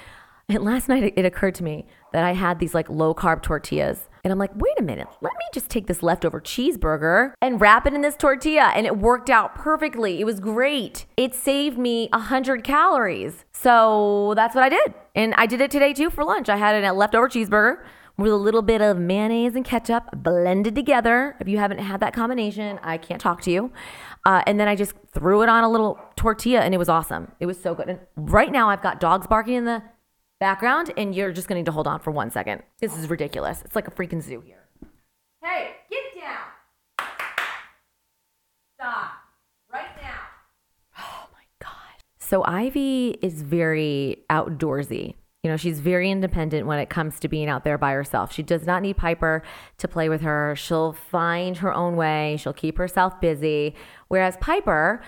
And 0.50 0.64
last 0.64 0.88
night 0.88 1.12
it 1.14 1.26
occurred 1.26 1.54
to 1.57 1.62
me 1.62 1.85
that 2.14 2.25
I 2.25 2.33
had 2.33 2.59
these 2.59 2.73
like 2.73 2.88
low 2.88 3.12
carb 3.12 3.42
tortillas. 3.42 4.09
And 4.25 4.33
I'm 4.33 4.38
like, 4.38 4.50
wait 4.54 4.73
a 4.78 4.83
minute, 4.83 5.07
let 5.21 5.35
me 5.35 5.45
just 5.52 5.68
take 5.68 5.87
this 5.87 6.02
leftover 6.02 6.40
cheeseburger 6.40 7.35
and 7.42 7.61
wrap 7.61 7.87
it 7.87 7.92
in 7.92 8.00
this 8.00 8.16
tortilla. 8.16 8.73
And 8.75 8.87
it 8.87 8.97
worked 8.97 9.28
out 9.28 9.54
perfectly. 9.54 10.21
It 10.21 10.25
was 10.25 10.40
great. 10.40 11.04
It 11.18 11.35
saved 11.35 11.76
me 11.76 12.09
100 12.14 12.64
calories. 12.64 13.45
So 13.52 14.33
that's 14.37 14.54
what 14.54 14.64
I 14.64 14.71
did. 14.71 14.95
And 15.14 15.35
I 15.35 15.45
did 15.45 15.61
it 15.61 15.71
today 15.71 15.92
too 15.92 16.09
for 16.09 16.25
lunch. 16.25 16.49
I 16.49 16.57
had 16.57 16.83
a 16.83 16.95
leftover 16.95 17.28
cheeseburger 17.28 17.85
with 18.18 18.32
a 18.32 18.37
little 18.37 18.62
bit 18.62 18.82
of 18.82 18.98
mayonnaise 18.98 19.54
and 19.54 19.64
ketchup 19.64 20.04
blended 20.12 20.75
together. 20.75 21.37
If 21.38 21.46
you 21.46 21.58
haven't 21.58 21.78
had 21.78 22.00
that 22.00 22.12
combination, 22.12 22.80
I 22.82 22.98
can't 22.98 23.20
talk 23.20 23.40
to 23.42 23.50
you. 23.50 23.72
Uh, 24.26 24.42
and 24.46 24.58
then 24.58 24.66
I 24.66 24.75
just 24.75 24.92
threw 25.14 25.42
it 25.42 25.48
on 25.48 25.62
a 25.62 25.70
little 25.70 25.98
tortilla 26.16 26.60
and 26.60 26.75
it 26.75 26.78
was 26.78 26.88
awesome. 26.88 27.30
It 27.38 27.46
was 27.46 27.60
so 27.60 27.75
good. 27.75 27.88
And 27.88 28.00
right 28.16 28.50
now 28.50 28.68
I've 28.68 28.82
got 28.82 28.98
dogs 28.98 29.28
barking 29.28 29.54
in 29.54 29.64
the 29.64 29.82
background 30.40 30.92
and 30.96 31.14
you're 31.14 31.32
just 31.32 31.46
going 31.46 31.54
to 31.56 31.60
need 31.60 31.66
to 31.66 31.72
hold 31.72 31.87
on 31.87 32.00
for 32.00 32.10
one 32.10 32.30
second. 32.30 32.62
This 32.80 32.98
is 32.98 33.08
ridiculous. 33.08 33.62
It's 33.64 33.76
like 33.76 33.87
a 33.87 33.92
freaking 33.92 34.20
zoo 34.20 34.40
here. 34.40 34.66
Hey, 35.40 35.76
get 35.88 36.20
down. 36.20 37.06
Stop. 38.80 39.12
Right 39.72 39.96
now. 40.02 40.20
Oh 40.98 41.28
my 41.32 41.44
gosh. 41.60 42.00
So 42.18 42.42
Ivy 42.44 43.16
is 43.22 43.42
very 43.42 44.25
outdoorsy. 44.28 45.14
You 45.48 45.54
know, 45.54 45.56
she's 45.56 45.80
very 45.80 46.10
independent 46.10 46.66
when 46.66 46.78
it 46.78 46.90
comes 46.90 47.18
to 47.20 47.26
being 47.26 47.48
out 47.48 47.64
there 47.64 47.78
by 47.78 47.92
herself. 47.92 48.34
She 48.34 48.42
does 48.42 48.66
not 48.66 48.82
need 48.82 48.98
Piper 48.98 49.42
to 49.78 49.88
play 49.88 50.10
with 50.10 50.20
her. 50.20 50.54
She'll 50.58 50.92
find 50.92 51.56
her 51.56 51.72
own 51.72 51.96
way, 51.96 52.36
she'll 52.38 52.52
keep 52.52 52.76
herself 52.76 53.18
busy. 53.18 53.74
Whereas 54.08 54.36
Piper, 54.42 55.02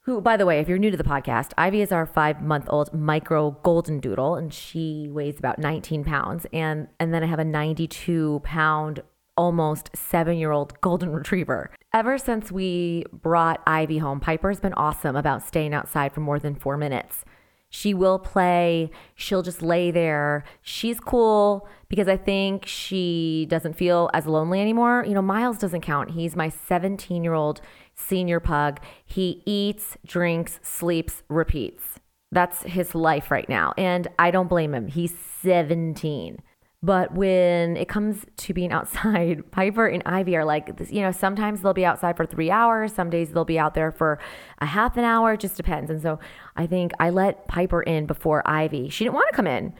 who, 0.00 0.20
by 0.20 0.36
the 0.36 0.44
way, 0.44 0.60
if 0.60 0.68
you're 0.68 0.76
new 0.76 0.90
to 0.90 0.98
the 0.98 1.02
podcast, 1.02 1.52
Ivy 1.56 1.80
is 1.80 1.92
our 1.92 2.04
five 2.04 2.42
month 2.42 2.66
old 2.68 2.92
micro 2.92 3.52
golden 3.62 4.00
doodle, 4.00 4.34
and 4.34 4.52
she 4.52 5.08
weighs 5.10 5.38
about 5.38 5.58
19 5.58 6.04
pounds. 6.04 6.44
And, 6.52 6.88
and 6.98 7.14
then 7.14 7.22
I 7.22 7.26
have 7.26 7.38
a 7.38 7.44
92 7.44 8.42
pound, 8.44 9.02
almost 9.34 9.88
seven 9.96 10.36
year 10.36 10.50
old 10.50 10.78
golden 10.82 11.10
retriever. 11.10 11.70
Ever 11.94 12.18
since 12.18 12.52
we 12.52 13.06
brought 13.14 13.62
Ivy 13.66 13.96
home, 13.96 14.20
Piper's 14.20 14.60
been 14.60 14.74
awesome 14.74 15.16
about 15.16 15.42
staying 15.42 15.72
outside 15.72 16.12
for 16.12 16.20
more 16.20 16.38
than 16.38 16.54
four 16.54 16.76
minutes. 16.76 17.24
She 17.70 17.94
will 17.94 18.18
play. 18.18 18.90
She'll 19.14 19.42
just 19.42 19.62
lay 19.62 19.92
there. 19.92 20.44
She's 20.60 20.98
cool 20.98 21.68
because 21.88 22.08
I 22.08 22.16
think 22.16 22.66
she 22.66 23.46
doesn't 23.48 23.74
feel 23.74 24.10
as 24.12 24.26
lonely 24.26 24.60
anymore. 24.60 25.04
You 25.06 25.14
know, 25.14 25.22
Miles 25.22 25.56
doesn't 25.56 25.82
count. 25.82 26.10
He's 26.10 26.34
my 26.34 26.48
17 26.48 27.22
year 27.22 27.34
old 27.34 27.60
senior 27.94 28.40
pug. 28.40 28.80
He 29.04 29.42
eats, 29.46 29.96
drinks, 30.04 30.58
sleeps, 30.62 31.22
repeats. 31.28 32.00
That's 32.32 32.62
his 32.62 32.94
life 32.94 33.30
right 33.30 33.48
now. 33.48 33.72
And 33.78 34.08
I 34.18 34.30
don't 34.30 34.48
blame 34.48 34.74
him. 34.74 34.88
He's 34.88 35.16
17. 35.42 36.42
But 36.82 37.12
when 37.14 37.76
it 37.76 37.88
comes 37.88 38.24
to 38.38 38.54
being 38.54 38.72
outside, 38.78 39.50
Piper 39.50 39.86
and 39.86 40.02
Ivy 40.06 40.36
are 40.36 40.44
like, 40.44 40.70
you 40.90 41.02
know, 41.02 41.12
sometimes 41.12 41.60
they'll 41.60 41.74
be 41.74 41.84
outside 41.84 42.16
for 42.16 42.26
three 42.26 42.50
hours. 42.50 42.92
Some 42.92 43.10
days 43.10 43.32
they'll 43.32 43.44
be 43.44 43.58
out 43.58 43.74
there 43.74 43.90
for 43.90 44.18
a 44.58 44.66
half 44.66 44.96
an 44.96 45.04
hour. 45.04 45.34
It 45.34 45.40
just 45.40 45.56
depends. 45.56 45.90
And 45.90 46.00
so 46.00 46.18
I 46.60 46.66
think 46.66 46.92
I 47.00 47.08
let 47.08 47.48
Piper 47.48 47.80
in 47.80 48.04
before 48.04 48.42
Ivy. 48.44 48.90
She 48.90 49.04
didn't 49.04 49.14
want 49.14 49.30
to 49.30 49.36
come 49.36 49.46
in. 49.46 49.72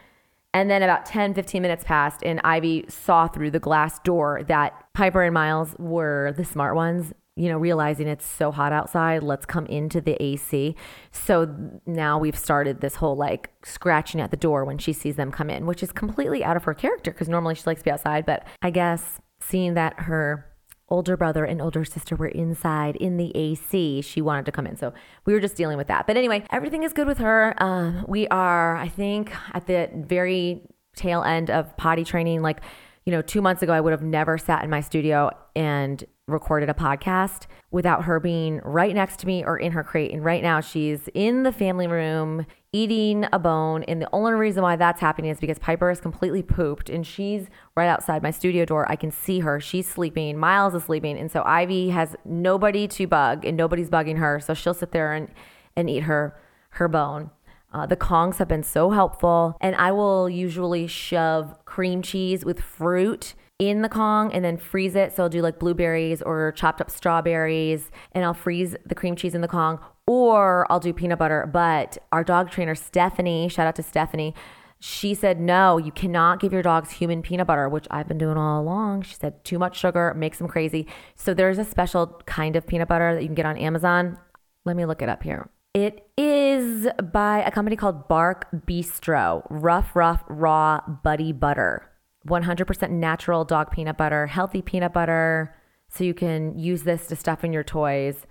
And 0.55 0.71
then 0.71 0.83
about 0.83 1.05
10, 1.05 1.35
15 1.35 1.61
minutes 1.61 1.85
passed, 1.85 2.23
and 2.25 2.41
Ivy 2.43 2.87
saw 2.89 3.29
through 3.29 3.51
the 3.51 3.61
glass 3.61 4.01
door 4.01 4.43
that 4.49 4.73
Piper 4.95 5.23
and 5.23 5.35
Miles 5.35 5.77
were 5.79 6.33
the 6.37 6.45
smart 6.45 6.75
ones 6.75 7.13
you 7.37 7.49
know, 7.49 7.57
realizing 7.57 8.07
it's 8.07 8.27
so 8.27 8.51
hot 8.51 8.71
outside, 8.71 9.23
let's 9.23 9.47
come 9.47 9.65
into 9.67 9.99
the 9.99 10.21
AC. 10.23 10.77
So 11.11 11.55
now 11.87 12.19
we've 12.19 12.37
started 12.37 12.83
this 12.83 12.97
whole 12.97 13.17
like 13.17 13.51
scratching 13.65 14.21
at 14.21 14.31
the 14.31 14.37
door 14.37 14.67
when 14.67 14.77
she 14.77 14.93
sees 14.93 15.17
them 15.17 15.31
come 15.31 15.49
in, 15.49 15.65
which 15.65 15.83
is 15.83 15.91
completely 15.91 16.45
out 16.45 16.59
of 16.59 16.65
her 16.65 16.75
character 16.75 17.13
because 17.13 17.31
normally 17.31 17.55
she 17.55 17.63
likes 17.65 17.81
to 17.81 17.85
be 17.85 17.91
outside. 17.93 18.27
But 18.27 18.47
I 18.61 18.71
guess 18.71 19.21
seeing 19.41 19.73
that 19.73 20.01
her 20.01 20.50
older 20.91 21.17
brother 21.17 21.45
and 21.45 21.63
older 21.63 21.85
sister 21.85 22.17
were 22.17 22.29
inside 22.29 22.97
in 22.97 23.17
the 23.17 23.35
AC, 23.37 24.03
she 24.03 24.21
wanted 24.21 24.45
to 24.47 24.53
come 24.53 24.67
in. 24.67 24.77
So 24.77 24.93
we 25.25 25.33
were 25.33 25.41
just 25.41 25.57
dealing 25.57 25.79
with 25.79 25.87
that. 25.87 26.07
But 26.07 26.17
anyway, 26.17 26.45
everything 26.51 26.83
is 26.83 26.93
good 26.93 27.07
with 27.07 27.19
her. 27.19 27.55
Um, 27.63 28.05
we 28.09 28.27
are, 28.29 28.77
I 28.77 28.89
think, 28.89 29.33
at 29.55 29.67
the 29.67 29.89
very 29.95 30.63
tail 30.97 31.23
end 31.23 31.51
of 31.51 31.77
potty 31.77 32.05
training. 32.05 32.43
Like, 32.43 32.61
you 33.07 33.13
know, 33.13 33.23
two 33.23 33.41
months 33.41 33.63
ago, 33.63 33.73
I 33.73 33.81
would 33.81 33.93
have 33.93 34.03
never 34.03 34.37
sat 34.37 34.65
in 34.65 34.71
my 34.71 34.81
studio 34.81 35.31
and 35.55 36.05
recorded 36.31 36.69
a 36.69 36.75
podcast 36.75 37.47
without 37.71 38.05
her 38.05 38.19
being 38.19 38.61
right 38.65 38.95
next 38.95 39.19
to 39.21 39.27
me 39.27 39.45
or 39.45 39.57
in 39.57 39.73
her 39.73 39.85
crate. 39.85 40.13
And 40.13 40.25
right 40.25 40.43
now 40.43 40.61
she's 40.61 41.09
in 41.15 41.43
the 41.43 41.53
family 41.53 41.87
room 41.87 42.47
eating 42.73 43.27
a 43.33 43.39
bone. 43.39 43.83
And 43.85 44.01
the 44.01 44.09
only 44.13 44.33
reason 44.33 44.63
why 44.63 44.77
that's 44.77 45.01
happening 45.01 45.31
is 45.31 45.39
because 45.39 45.59
Piper 45.59 45.91
is 45.91 46.01
completely 46.01 46.43
pooped 46.43 46.89
and 46.89 47.07
she's 47.07 47.49
right 47.77 47.89
outside 47.89 48.23
my 48.23 48.31
studio 48.31 48.65
door. 48.65 48.91
I 48.91 48.97
can 48.97 49.11
see 49.11 49.41
her. 49.41 49.61
She's 49.61 49.89
sleeping. 49.89 50.37
Miles 50.39 50.75
is 50.75 50.85
sleeping. 50.85 51.19
And 51.19 51.31
so 51.31 51.43
Ivy 51.45 51.91
has 51.91 52.17
nobody 52.25 52.89
to 52.89 53.07
bug 53.07 53.45
and 53.45 53.57
nobody's 53.57 53.91
bugging 53.91 54.19
her. 54.19 54.41
So 54.41 54.55
she'll 54.55 54.75
sit 54.75 54.93
there 54.93 55.13
and, 55.13 55.29
and 55.77 55.91
eat 55.91 56.05
her 56.05 56.37
her 56.75 56.89
bone. 56.89 57.31
Uh, 57.73 57.87
the 57.87 57.97
Kongs 57.97 58.39
have 58.39 58.49
been 58.49 58.65
so 58.65 58.91
helpful, 58.91 59.57
and 59.61 59.77
I 59.77 59.93
will 59.93 60.29
usually 60.29 60.89
shove 60.89 61.55
cream 61.65 62.03
cheese 62.03 62.45
with 62.45 62.61
fruit 62.61 63.35
in 63.61 63.83
the 63.83 63.89
Kong 63.89 64.33
and 64.33 64.45
then 64.45 64.57
freeze 64.57 64.97
it. 64.97 65.15
So 65.15 65.23
I'll 65.23 65.29
do 65.29 65.43
like 65.43 65.61
blueberries 65.61 66.23
or 66.23 66.51
chopped 66.53 66.81
up 66.81 66.91
strawberries 66.91 67.93
and 68.13 68.25
I'll 68.25 68.35
freeze 68.35 68.75
the 68.85 68.95
cream 68.97 69.15
cheese 69.15 69.35
in 69.35 69.43
the 69.43 69.49
Kong 69.49 69.79
or 70.09 70.67
I'll 70.73 70.81
do 70.81 70.93
peanut 70.93 71.19
butter. 71.19 71.49
But 71.53 71.99
our 72.11 72.25
dog 72.25 72.51
trainer, 72.51 72.75
Stephanie, 72.75 73.49
shout 73.49 73.69
out 73.69 73.77
to 73.77 73.83
Stephanie, 73.83 74.35
she 74.83 75.13
said, 75.13 75.39
no, 75.39 75.77
you 75.77 75.93
cannot 75.93 76.41
give 76.41 76.55
your 76.55 76.63
dogs 76.63 76.91
human 76.91 77.21
peanut 77.21 77.47
butter, 77.47 77.69
which 77.69 77.87
I've 77.91 78.09
been 78.09 78.17
doing 78.17 78.39
all 78.39 78.63
along. 78.63 79.03
She 79.03 79.15
said, 79.15 79.45
too 79.45 79.59
much 79.59 79.79
sugar 79.79 80.15
makes 80.15 80.39
them 80.39 80.49
crazy. 80.49 80.87
So 81.15 81.35
there's 81.35 81.59
a 81.59 81.65
special 81.67 82.19
kind 82.25 82.57
of 82.57 82.67
peanut 82.67 82.89
butter 82.89 83.15
that 83.15 83.21
you 83.21 83.29
can 83.29 83.35
get 83.35 83.45
on 83.45 83.59
Amazon. 83.59 84.19
Let 84.65 84.77
me 84.77 84.87
look 84.87 85.03
it 85.03 85.11
up 85.11 85.23
here. 85.23 85.51
It 85.75 86.09
is 86.17 86.89
by 87.13 87.43
a 87.45 87.51
company 87.51 87.77
called 87.77 88.09
Bark 88.09 88.49
Bistro, 88.67 89.47
Rough, 89.51 89.95
Rough, 89.95 90.25
Raw 90.29 90.81
Buddy 91.05 91.33
Butter. 91.33 91.90
100% 92.27 92.91
natural 92.91 93.45
dog 93.45 93.71
peanut 93.71 93.97
butter, 93.97 94.27
healthy 94.27 94.63
peanut 94.63 94.93
butter. 94.93 95.55
So 95.89 96.05
you 96.05 96.15
can 96.15 96.59
use 96.59 96.83
this 96.85 97.07
to 97.09 97.17
stuff 97.17 97.45
in 97.45 97.53
your 97.53 97.65
toys 97.65 98.27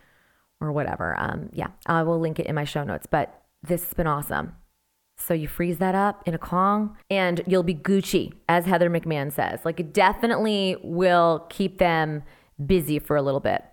or 0.61 0.71
whatever. 0.71 1.17
Um, 1.19 1.49
yeah, 1.51 1.69
I 1.85 2.03
will 2.03 2.19
link 2.19 2.39
it 2.39 2.45
in 2.45 2.55
my 2.55 2.63
show 2.63 2.83
notes, 2.83 3.07
but 3.09 3.41
this 3.61 3.83
has 3.83 3.93
been 3.93 4.07
awesome. 4.07 4.55
So 5.17 5.33
you 5.33 5.47
freeze 5.47 5.79
that 5.79 5.95
up 5.95 6.23
in 6.25 6.33
a 6.33 6.37
Kong 6.37 6.97
and 7.09 7.41
you'll 7.45 7.63
be 7.63 7.75
Gucci, 7.75 8.31
as 8.47 8.65
Heather 8.65 8.89
McMahon 8.89 9.31
says. 9.31 9.59
Like 9.65 9.79
it 9.79 9.93
definitely 9.93 10.77
will 10.81 11.45
keep 11.49 11.77
them 11.77 12.23
busy 12.65 12.99
for 12.99 13.17
a 13.17 13.21
little 13.21 13.41
bit. 13.41 13.63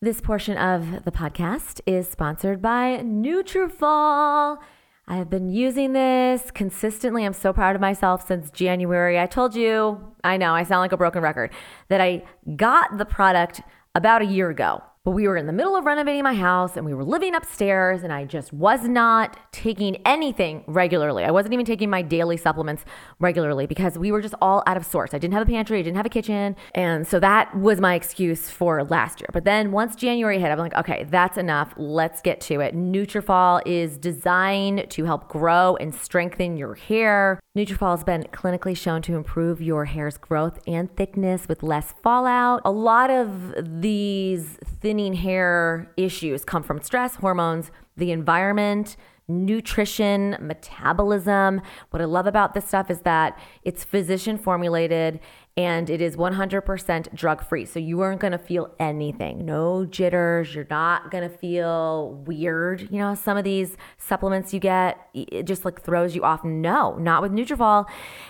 This 0.00 0.22
portion 0.22 0.56
of 0.56 1.04
the 1.04 1.10
podcast 1.10 1.82
is 1.84 2.08
sponsored 2.08 2.62
by 2.62 3.02
Nutrafol. 3.04 4.58
I 5.06 5.16
have 5.16 5.28
been 5.28 5.48
using 5.48 5.92
this 5.92 6.50
consistently. 6.52 7.24
I'm 7.24 7.32
so 7.32 7.52
proud 7.52 7.74
of 7.74 7.80
myself 7.80 8.26
since 8.26 8.50
January. 8.50 9.18
I 9.18 9.26
told 9.26 9.54
you, 9.56 10.14
I 10.22 10.36
know 10.36 10.54
I 10.54 10.62
sound 10.62 10.80
like 10.80 10.92
a 10.92 10.96
broken 10.96 11.22
record, 11.22 11.52
that 11.88 12.00
I 12.00 12.22
got 12.56 12.96
the 12.96 13.04
product 13.04 13.60
about 13.94 14.22
a 14.22 14.26
year 14.26 14.50
ago. 14.50 14.82
But 15.02 15.12
we 15.12 15.26
were 15.26 15.38
in 15.38 15.46
the 15.46 15.52
middle 15.54 15.76
of 15.76 15.86
renovating 15.86 16.22
my 16.24 16.34
house 16.34 16.76
and 16.76 16.84
we 16.84 16.92
were 16.92 17.04
living 17.04 17.34
upstairs, 17.34 18.02
and 18.02 18.12
I 18.12 18.26
just 18.26 18.52
was 18.52 18.86
not 18.86 19.38
taking 19.50 19.96
anything 20.04 20.62
regularly. 20.66 21.24
I 21.24 21.30
wasn't 21.30 21.54
even 21.54 21.64
taking 21.64 21.88
my 21.88 22.02
daily 22.02 22.36
supplements 22.36 22.84
regularly 23.18 23.66
because 23.66 23.98
we 23.98 24.12
were 24.12 24.20
just 24.20 24.34
all 24.42 24.62
out 24.66 24.76
of 24.76 24.84
sorts. 24.84 25.14
I 25.14 25.18
didn't 25.18 25.32
have 25.32 25.48
a 25.48 25.50
pantry, 25.50 25.78
I 25.78 25.82
didn't 25.82 25.96
have 25.96 26.04
a 26.04 26.10
kitchen. 26.10 26.54
And 26.74 27.08
so 27.08 27.18
that 27.18 27.56
was 27.58 27.80
my 27.80 27.94
excuse 27.94 28.50
for 28.50 28.84
last 28.84 29.22
year. 29.22 29.28
But 29.32 29.44
then 29.44 29.72
once 29.72 29.96
January 29.96 30.38
hit, 30.38 30.50
I'm 30.50 30.58
like, 30.58 30.74
okay, 30.74 31.04
that's 31.04 31.38
enough. 31.38 31.72
Let's 31.78 32.20
get 32.20 32.42
to 32.42 32.60
it. 32.60 32.76
Nutrafol 32.76 33.62
is 33.64 33.96
designed 33.96 34.90
to 34.90 35.06
help 35.06 35.30
grow 35.30 35.76
and 35.76 35.94
strengthen 35.94 36.58
your 36.58 36.74
hair. 36.74 37.40
Nutrafol 37.56 37.96
has 37.96 38.04
been 38.04 38.24
clinically 38.32 38.76
shown 38.76 39.00
to 39.02 39.16
improve 39.16 39.62
your 39.62 39.86
hair's 39.86 40.18
growth 40.18 40.58
and 40.66 40.94
thickness 40.94 41.48
with 41.48 41.62
less 41.62 41.94
fallout. 42.02 42.60
A 42.66 42.70
lot 42.70 43.10
of 43.10 43.54
these 43.80 44.58
thinning 44.90 45.14
hair 45.14 45.92
issues 45.96 46.44
come 46.44 46.64
from 46.64 46.82
stress, 46.82 47.14
hormones, 47.14 47.70
the 47.96 48.10
environment, 48.10 48.96
nutrition, 49.28 50.36
metabolism. 50.40 51.62
What 51.90 52.02
I 52.02 52.06
love 52.06 52.26
about 52.26 52.54
this 52.54 52.66
stuff 52.66 52.90
is 52.90 53.02
that 53.02 53.38
it's 53.62 53.84
physician 53.84 54.36
formulated 54.36 55.20
and 55.56 55.88
it 55.88 56.00
is 56.00 56.16
100% 56.16 57.14
drug 57.14 57.44
free. 57.44 57.66
So 57.66 57.78
you 57.78 58.00
aren't 58.00 58.20
going 58.20 58.32
to 58.32 58.38
feel 58.38 58.74
anything. 58.80 59.44
No 59.44 59.84
jitters. 59.84 60.54
You're 60.56 60.66
not 60.68 61.12
going 61.12 61.28
to 61.28 61.36
feel 61.36 62.14
weird. 62.26 62.88
You 62.90 62.98
know, 62.98 63.14
some 63.14 63.36
of 63.36 63.44
these 63.44 63.76
supplements 63.96 64.52
you 64.52 64.58
get, 64.58 64.98
it 65.14 65.44
just 65.44 65.64
like 65.64 65.82
throws 65.82 66.16
you 66.16 66.24
off. 66.24 66.42
No, 66.44 66.96
not 66.96 67.22
with 67.22 67.30
Nutrafol. 67.30 67.88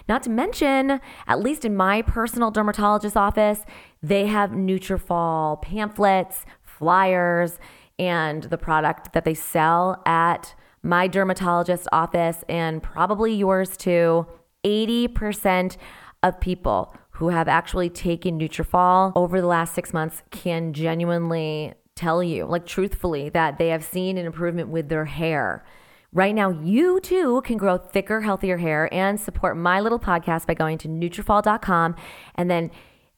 Not 0.08 0.22
to 0.24 0.30
mention, 0.30 1.00
at 1.26 1.40
least 1.40 1.64
in 1.64 1.74
my 1.74 2.02
personal 2.02 2.50
dermatologist 2.50 3.16
office, 3.16 3.64
they 4.02 4.26
have 4.26 4.50
Nutrafol 4.50 5.60
pamphlets, 5.62 6.44
flyers, 6.62 7.58
and 7.98 8.44
the 8.44 8.58
product 8.58 9.12
that 9.12 9.24
they 9.24 9.34
sell 9.34 10.02
at 10.06 10.54
my 10.82 11.06
dermatologist 11.06 11.86
office 11.92 12.42
and 12.48 12.82
probably 12.82 13.34
yours 13.34 13.76
too. 13.76 14.26
80% 14.64 15.76
of 16.22 16.40
people 16.40 16.94
who 17.12 17.28
have 17.28 17.48
actually 17.48 17.90
taken 17.90 18.38
Nutrafol 18.38 19.12
over 19.14 19.40
the 19.40 19.46
last 19.46 19.74
six 19.74 19.92
months 19.92 20.22
can 20.30 20.72
genuinely 20.72 21.74
tell 21.94 22.22
you, 22.22 22.46
like 22.46 22.64
truthfully, 22.64 23.28
that 23.28 23.58
they 23.58 23.68
have 23.68 23.84
seen 23.84 24.16
an 24.16 24.24
improvement 24.24 24.70
with 24.70 24.88
their 24.88 25.04
hair. 25.04 25.62
Right 26.12 26.34
now, 26.34 26.50
you 26.50 26.98
too 27.00 27.42
can 27.42 27.56
grow 27.56 27.76
thicker, 27.76 28.22
healthier 28.22 28.56
hair 28.56 28.92
and 28.92 29.20
support 29.20 29.56
my 29.56 29.80
little 29.80 29.98
podcast 29.98 30.46
by 30.46 30.54
going 30.54 30.78
to 30.78 30.88
Nutrafol.com 30.88 31.94
and 32.34 32.50
then 32.50 32.70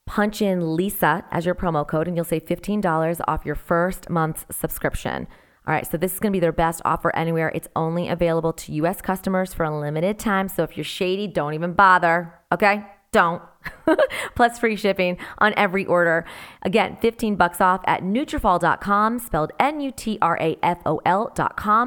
punch 0.06 0.42
in 0.42 0.76
Lisa 0.76 1.24
as 1.30 1.46
your 1.46 1.54
promo 1.54 1.86
code, 1.86 2.08
and 2.08 2.16
you'll 2.16 2.24
save 2.24 2.44
$15 2.44 3.20
off 3.26 3.46
your 3.46 3.54
first 3.54 4.10
month's 4.10 4.44
subscription. 4.50 5.26
All 5.66 5.72
right, 5.74 5.86
so 5.88 5.96
this 5.96 6.12
is 6.12 6.20
going 6.20 6.32
to 6.32 6.36
be 6.36 6.40
their 6.40 6.52
best 6.52 6.82
offer 6.84 7.14
anywhere. 7.14 7.52
It's 7.54 7.68
only 7.76 8.08
available 8.08 8.52
to 8.54 8.72
US 8.72 9.00
customers 9.00 9.54
for 9.54 9.64
a 9.64 9.78
limited 9.78 10.18
time. 10.18 10.48
So 10.48 10.62
if 10.64 10.76
you're 10.76 10.84
shady, 10.84 11.28
don't 11.28 11.54
even 11.54 11.72
bother. 11.74 12.34
Okay? 12.50 12.84
don't. 13.12 13.42
Plus 14.34 14.58
free 14.58 14.74
shipping 14.74 15.18
on 15.38 15.54
every 15.56 15.86
order. 15.86 16.24
Again, 16.62 16.96
15 17.00 17.36
bucks 17.36 17.60
off 17.60 17.82
at 17.86 18.02
Nutrafol.com, 18.02 19.20
spelled 19.20 19.52
N-U-T-R-A-F-O-L.com, 19.60 19.92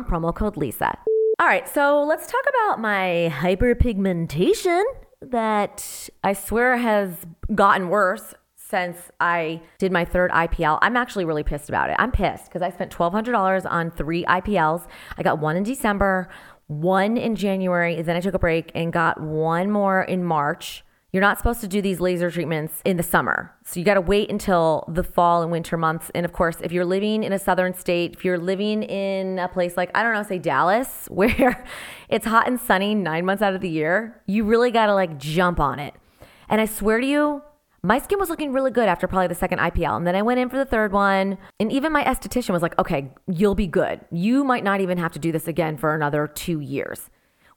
promo 0.05 0.33
code 0.33 0.55
Lisa. 0.55 0.97
All 1.37 1.47
right, 1.47 1.67
so 1.67 2.01
let's 2.03 2.27
talk 2.27 2.43
about 2.47 2.79
my 2.79 3.29
hyperpigmentation 3.33 4.83
that 5.21 6.09
I 6.23 6.31
swear 6.33 6.77
has 6.77 7.25
gotten 7.53 7.89
worse 7.89 8.33
since 8.55 8.97
I 9.19 9.61
did 9.77 9.91
my 9.91 10.05
third 10.05 10.31
IPL. 10.31 10.79
I'm 10.81 10.97
actually 10.97 11.25
really 11.25 11.43
pissed 11.43 11.69
about 11.69 11.89
it. 11.89 11.95
I'm 11.99 12.11
pissed 12.11 12.45
because 12.45 12.61
I 12.61 12.71
spent 12.71 12.91
$1,200 12.91 13.69
on 13.69 13.91
three 13.91 14.25
IPLs. 14.25 14.87
I 15.17 15.23
got 15.23 15.39
one 15.39 15.55
in 15.55 15.63
December, 15.63 16.29
one 16.67 17.15
in 17.15 17.35
January, 17.35 18.01
then 18.01 18.15
I 18.15 18.21
took 18.21 18.33
a 18.33 18.39
break 18.39 18.71
and 18.73 18.91
got 18.91 19.21
one 19.21 19.69
more 19.69 20.01
in 20.01 20.23
March. 20.23 20.83
You're 21.11 21.21
not 21.21 21.37
supposed 21.37 21.61
to 21.61 21.67
do 21.67 21.81
these 21.81 22.01
laser 22.01 22.29
treatments 22.29 22.81
in 22.83 22.97
the 22.97 23.03
summer. 23.03 23.53
So 23.63 23.79
you 23.79 23.85
got 23.85 23.93
to 23.93 24.01
wait 24.01 24.29
until 24.29 24.83
the 24.89 25.03
fall 25.03 25.43
and 25.43 25.51
winter 25.51 25.77
months. 25.77 26.11
And 26.13 26.25
of 26.25 26.33
course, 26.33 26.57
if 26.61 26.73
you're 26.73 26.83
living 26.83 27.23
in 27.23 27.31
a 27.31 27.39
southern 27.39 27.73
state, 27.73 28.15
if 28.15 28.25
you're 28.25 28.37
living 28.37 28.83
in 28.83 29.39
a 29.39 29.47
place 29.47 29.77
like, 29.77 29.91
I 29.95 30.03
don't 30.03 30.13
know, 30.13 30.23
say 30.23 30.39
Dallas, 30.39 31.05
where 31.09 31.63
it's 32.09 32.25
hot 32.25 32.47
and 32.47 32.59
sunny 32.59 32.95
nine 32.95 33.25
months 33.25 33.41
out 33.41 33.53
of 33.53 33.61
the 33.61 33.69
year, 33.69 34.21
you 34.25 34.43
really 34.43 34.71
got 34.71 34.87
to 34.87 34.93
like 34.93 35.17
jump 35.17 35.59
on 35.59 35.79
it. 35.79 35.93
And 36.49 36.61
I 36.61 36.65
swear 36.65 36.99
to 36.99 37.07
you, 37.07 37.41
my 37.83 37.99
skin 37.99 38.19
was 38.19 38.29
looking 38.29 38.51
really 38.51 38.71
good 38.71 38.89
after 38.89 39.07
probably 39.07 39.27
the 39.27 39.35
second 39.35 39.59
IPL. 39.59 39.95
And 39.95 40.07
then 40.07 40.15
I 40.15 40.23
went 40.23 40.39
in 40.39 40.49
for 40.49 40.57
the 40.57 40.65
third 40.65 40.91
one. 40.91 41.37
And 41.59 41.71
even 41.71 41.91
my 41.91 42.03
esthetician 42.03 42.49
was 42.49 42.63
like, 42.63 42.77
okay, 42.79 43.11
you'll 43.27 43.55
be 43.55 43.67
good. 43.67 44.01
You 44.11 44.43
might 44.43 44.63
not 44.63 44.81
even 44.81 44.97
have 44.97 45.11
to 45.13 45.19
do 45.19 45.31
this 45.31 45.47
again 45.47 45.77
for 45.77 45.93
another 45.93 46.27
two 46.27 46.59
years. 46.59 47.09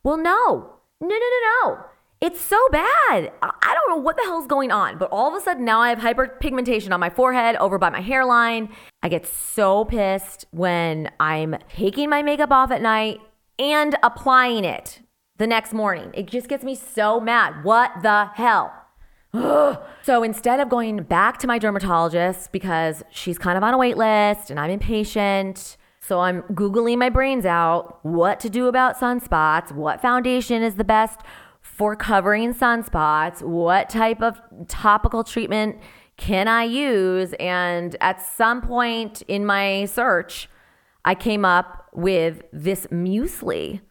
Well, 0.02 0.18
no, 0.18 0.74
no, 1.00 1.08
no, 1.08 1.08
no, 1.08 1.40
no. 1.64 1.78
It's 2.20 2.40
so 2.40 2.58
bad. 2.72 3.32
I 3.42 3.74
don't 3.74 3.90
know 3.90 4.02
what 4.02 4.16
the 4.16 4.24
hell's 4.24 4.48
going 4.48 4.72
on, 4.72 4.98
but 4.98 5.08
all 5.12 5.28
of 5.28 5.40
a 5.40 5.44
sudden 5.44 5.64
now 5.64 5.80
I 5.80 5.90
have 5.90 6.00
hyperpigmentation 6.00 6.92
on 6.92 6.98
my 6.98 7.10
forehead, 7.10 7.54
over 7.56 7.78
by 7.78 7.90
my 7.90 8.00
hairline. 8.00 8.70
I 9.04 9.08
get 9.08 9.24
so 9.24 9.84
pissed 9.84 10.44
when 10.50 11.10
I'm 11.20 11.56
taking 11.68 12.10
my 12.10 12.22
makeup 12.22 12.50
off 12.50 12.72
at 12.72 12.82
night 12.82 13.20
and 13.58 13.96
applying 14.02 14.64
it 14.64 15.00
the 15.38 15.46
next 15.46 15.72
morning. 15.72 16.10
It 16.14 16.26
just 16.26 16.48
gets 16.48 16.64
me 16.64 16.74
so 16.74 17.20
mad. 17.20 17.64
What 17.64 18.02
the 18.02 18.26
hell? 18.34 18.72
so 19.32 20.22
instead 20.22 20.60
of 20.60 20.68
going 20.68 21.02
back 21.04 21.38
to 21.38 21.46
my 21.46 21.58
dermatologist 21.58 22.50
because 22.52 23.02
she's 23.10 23.38
kind 23.38 23.56
of 23.56 23.64
on 23.64 23.74
a 23.74 23.78
wait 23.78 23.96
list 23.96 24.50
and 24.50 24.58
I'm 24.58 24.70
impatient, 24.70 25.76
so 26.00 26.20
I'm 26.20 26.42
Googling 26.42 26.98
my 26.98 27.08
brains 27.08 27.44
out 27.44 28.04
what 28.04 28.40
to 28.40 28.50
do 28.50 28.66
about 28.66 28.98
sunspots, 28.98 29.72
what 29.72 30.00
foundation 30.00 30.62
is 30.62 30.76
the 30.76 30.84
best 30.84 31.20
for 31.60 31.94
covering 31.94 32.54
sunspots, 32.54 33.42
what 33.42 33.88
type 33.88 34.22
of 34.22 34.40
topical 34.66 35.22
treatment 35.22 35.78
can 36.16 36.48
I 36.48 36.64
use? 36.64 37.34
And 37.38 37.94
at 38.00 38.20
some 38.20 38.62
point 38.62 39.22
in 39.28 39.46
my 39.46 39.84
search, 39.84 40.48
I 41.04 41.14
came 41.14 41.44
up 41.44 41.88
with 41.92 42.42
this 42.52 42.88
Musely 42.90 43.82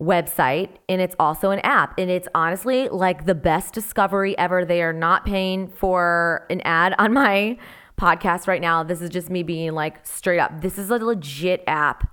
website 0.00 0.70
and 0.88 1.00
it's 1.00 1.14
also 1.18 1.50
an 1.50 1.58
app 1.60 1.98
and 1.98 2.10
it's 2.10 2.26
honestly 2.34 2.88
like 2.88 3.26
the 3.26 3.34
best 3.34 3.74
discovery 3.74 4.36
ever 4.38 4.64
they 4.64 4.82
are 4.82 4.92
not 4.92 5.26
paying 5.26 5.68
for 5.68 6.46
an 6.48 6.60
ad 6.62 6.94
on 6.98 7.12
my 7.22 7.56
podcast 8.00 8.48
right 8.48 8.62
now 8.62 8.82
this 8.82 9.02
is 9.02 9.10
just 9.10 9.28
me 9.28 9.42
being 9.42 9.72
like 9.72 10.06
straight 10.06 10.38
up 10.38 10.62
this 10.62 10.78
is 10.78 10.88
a 10.88 10.96
legit 10.96 11.62
app 11.66 12.10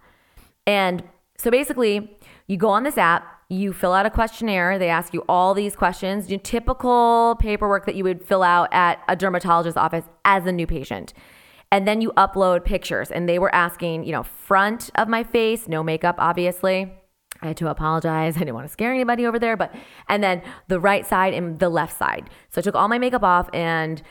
and 0.65 1.01
so 1.37 1.49
basically 1.49 2.17
you 2.47 2.57
go 2.57 2.69
on 2.69 2.83
this 2.83 2.97
app 2.97 3.37
you 3.49 3.71
fill 3.71 3.93
out 3.93 4.05
a 4.05 4.09
questionnaire. 4.09 4.77
They 4.77 4.89
ask 4.89 5.13
you 5.13 5.23
all 5.29 5.53
these 5.53 5.75
questions, 5.75 6.29
you 6.29 6.37
typical 6.37 7.37
paperwork 7.39 7.85
that 7.85 7.95
you 7.95 8.03
would 8.03 8.25
fill 8.25 8.43
out 8.43 8.67
at 8.73 8.99
a 9.07 9.15
dermatologist's 9.15 9.77
office 9.77 10.03
as 10.25 10.45
a 10.45 10.51
new 10.51 10.67
patient. 10.67 11.13
And 11.71 11.87
then 11.87 12.01
you 12.01 12.11
upload 12.17 12.65
pictures. 12.65 13.09
And 13.09 13.27
they 13.27 13.39
were 13.39 13.53
asking, 13.53 14.03
you 14.03 14.11
know, 14.11 14.23
front 14.23 14.89
of 14.95 15.07
my 15.07 15.23
face, 15.23 15.67
no 15.67 15.83
makeup, 15.83 16.15
obviously. 16.17 16.93
I 17.41 17.47
had 17.47 17.57
to 17.57 17.69
apologize. 17.69 18.35
I 18.37 18.39
didn't 18.39 18.55
want 18.55 18.67
to 18.67 18.73
scare 18.73 18.93
anybody 18.93 19.25
over 19.25 19.39
there, 19.39 19.57
but 19.57 19.73
and 20.07 20.23
then 20.23 20.41
the 20.67 20.79
right 20.79 21.05
side 21.05 21.33
and 21.33 21.59
the 21.59 21.69
left 21.69 21.97
side. 21.97 22.29
So 22.49 22.59
I 22.59 22.61
took 22.61 22.75
all 22.75 22.87
my 22.87 22.97
makeup 22.97 23.23
off 23.23 23.49
and 23.53 24.01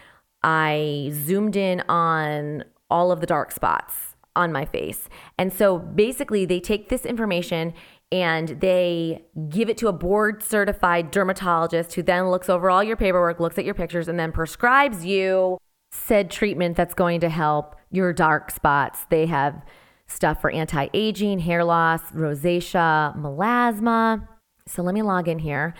I 0.43 1.11
zoomed 1.13 1.57
in 1.57 1.83
on 1.89 2.65
all 2.91 3.11
of 3.11 3.21
the 3.21 3.27
dark 3.27 3.51
spots 3.51 4.17
on 4.37 4.53
my 4.53 4.65
face. 4.65 5.09
And 5.39 5.53
so 5.53 5.79
basically 5.79 6.45
they 6.45 6.61
take 6.61 6.89
this 6.89 7.05
information 7.05 7.75
and 8.13 8.61
they 8.61 9.25
give 9.49 9.69
it 9.69 9.77
to 9.79 9.89
a 9.89 9.93
board 9.93 10.43
certified 10.43 11.11
dermatologist 11.11 11.95
who 11.95 12.03
then 12.03 12.31
looks 12.31 12.49
over 12.49 12.71
all 12.71 12.85
your 12.85 12.97
paperwork, 12.97 13.41
looks 13.41 13.59
at 13.59 13.65
your 13.65 13.75
pictures, 13.75 14.07
and 14.07 14.19
then 14.19 14.31
prescribes 14.31 15.05
you 15.05 15.59
said 15.91 16.31
treatment 16.31 16.77
that's 16.77 16.95
going 16.95 17.21
to 17.21 17.29
help 17.29 17.75
your 17.91 18.13
dark 18.13 18.51
spots. 18.51 19.07
They 19.11 19.27
have 19.27 19.65
stuff 20.07 20.41
for 20.41 20.51
anti 20.51 20.89
aging, 20.95 21.41
hair 21.41 21.65
loss, 21.65 22.03
rosacea, 22.13 23.17
melasma. 23.17 24.27
So 24.67 24.83
let 24.83 24.95
me 24.95 25.03
log 25.03 25.29
in 25.29 25.39
here 25.39 25.75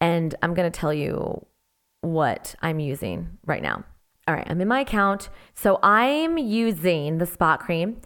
and 0.00 0.34
I'm 0.42 0.54
going 0.54 0.70
to 0.70 0.78
tell 0.78 0.92
you 0.92 1.44
what 2.00 2.54
I'm 2.62 2.80
using 2.80 3.38
right 3.46 3.62
now. 3.62 3.84
All 4.26 4.34
right, 4.34 4.46
I'm 4.48 4.60
in 4.60 4.68
my 4.68 4.80
account. 4.80 5.30
So 5.54 5.78
I'm 5.82 6.36
using 6.36 7.18
the 7.18 7.26
spot 7.26 7.60
cream. 7.60 8.00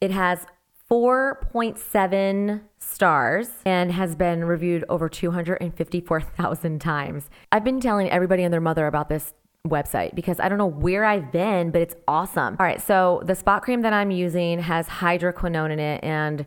It 0.00 0.10
has 0.10 0.46
4.7 0.90 2.60
stars 2.78 3.48
and 3.64 3.90
has 3.90 4.14
been 4.14 4.44
reviewed 4.44 4.84
over 4.88 5.08
254,000 5.08 6.80
times. 6.80 7.30
I've 7.50 7.64
been 7.64 7.80
telling 7.80 8.08
everybody 8.10 8.44
and 8.44 8.52
their 8.52 8.60
mother 8.60 8.86
about 8.86 9.08
this 9.08 9.34
website 9.66 10.14
because 10.14 10.40
I 10.40 10.48
don't 10.48 10.58
know 10.58 10.66
where 10.66 11.04
I've 11.04 11.32
been, 11.32 11.70
but 11.70 11.80
it's 11.80 11.94
awesome. 12.06 12.56
All 12.60 12.66
right, 12.66 12.80
so 12.80 13.22
the 13.24 13.34
spot 13.34 13.62
cream 13.62 13.80
that 13.82 13.92
I'm 13.92 14.10
using 14.10 14.58
has 14.60 14.86
hydroquinone 14.86 15.70
in 15.70 15.78
it, 15.78 16.04
and 16.04 16.44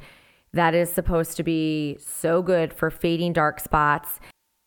that 0.53 0.75
is 0.75 0.91
supposed 0.91 1.35
to 1.37 1.43
be 1.43 1.97
so 1.99 2.41
good 2.41 2.73
for 2.73 2.91
fading 2.91 3.33
dark 3.33 3.59
spots 3.59 4.19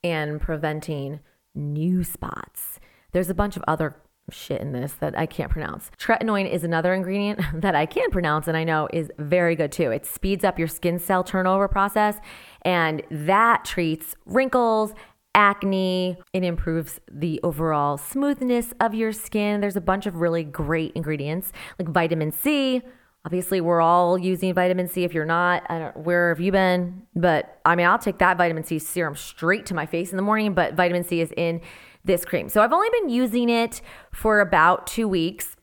and 0.03 0.41
preventing 0.41 1.21
new 1.55 2.03
spots. 2.03 2.81
There's 3.13 3.31
a 3.31 3.35
bunch 3.35 3.57
of 3.57 3.65
other 3.69 3.97
shit 4.31 4.61
in 4.61 4.73
this 4.73 4.93
that 4.95 5.19
I 5.19 5.27
can't 5.27 5.51
pronounce. 5.51 5.91
Tretinoin 5.99 6.51
is 6.51 6.65
another 6.65 6.95
ingredient 6.95 7.41
that 7.55 7.75
I 7.75 7.87
can 7.87 8.11
pronounce 8.11 8.49
and 8.49 8.57
I 8.57 8.65
know 8.65 8.89
is 8.93 9.11
very 9.19 9.57
good 9.57 9.73
too. 9.73 9.91
It 9.91 10.07
speeds 10.07 10.45
up 10.45 10.59
your 10.59 10.69
skin 10.69 10.99
cell 10.99 11.25
turnover 11.25 11.69
process 11.69 12.17
and 12.63 13.03
that 13.11 13.65
treats 13.65 14.15
wrinkles, 14.27 14.95
acne. 15.35 16.19
It 16.33 16.45
improves 16.45 17.01
the 17.11 17.41
overall 17.43 17.97
smoothness 17.97 18.73
of 18.81 18.95
your 18.95 19.13
skin. 19.13 19.61
There's 19.61 19.77
a 19.77 19.81
bunch 19.81 20.07
of 20.07 20.17
really 20.17 20.45
great 20.45 20.93
ingredients 20.95 21.53
like 21.79 21.89
vitamin 21.89 22.33
C. 22.33 22.83
Obviously, 23.25 23.61
we're 23.61 23.83
all 23.83 24.17
using 24.17 24.55
vitamin 24.55 24.89
C. 24.89 25.05
If 25.05 25.13
you're 25.13 25.27
not, 25.27 25.63
I 25.69 25.79
don't 25.79 25.97
where 25.99 26.31
have 26.31 26.41
you 26.41 26.53
been? 26.53 27.03
But 27.15 27.61
I 27.65 27.77
mean, 27.77 27.87
I'll 27.87 27.99
take 27.99 28.19
that 28.19 28.39
vitamin 28.39 28.65
C 28.65 28.79
serum 28.79 29.15
straight 29.15 29.67
to 29.67 29.75
my 29.75 29.87
face 29.87 30.11
in 30.11 30.17
the 30.17 30.23
morning, 30.23 30.55
but 30.55 30.75
vitamin 30.75 31.05
C 31.05 31.21
is 31.21 31.33
in 31.37 31.61
this 32.05 32.25
cream. 32.25 32.49
So 32.49 32.63
I've 32.63 32.73
only 32.73 32.89
been 33.01 33.11
using 33.11 33.51
it 33.51 33.83
for 34.13 34.41
about 34.41 34.87
two 34.87 35.07
weeks 35.07 35.57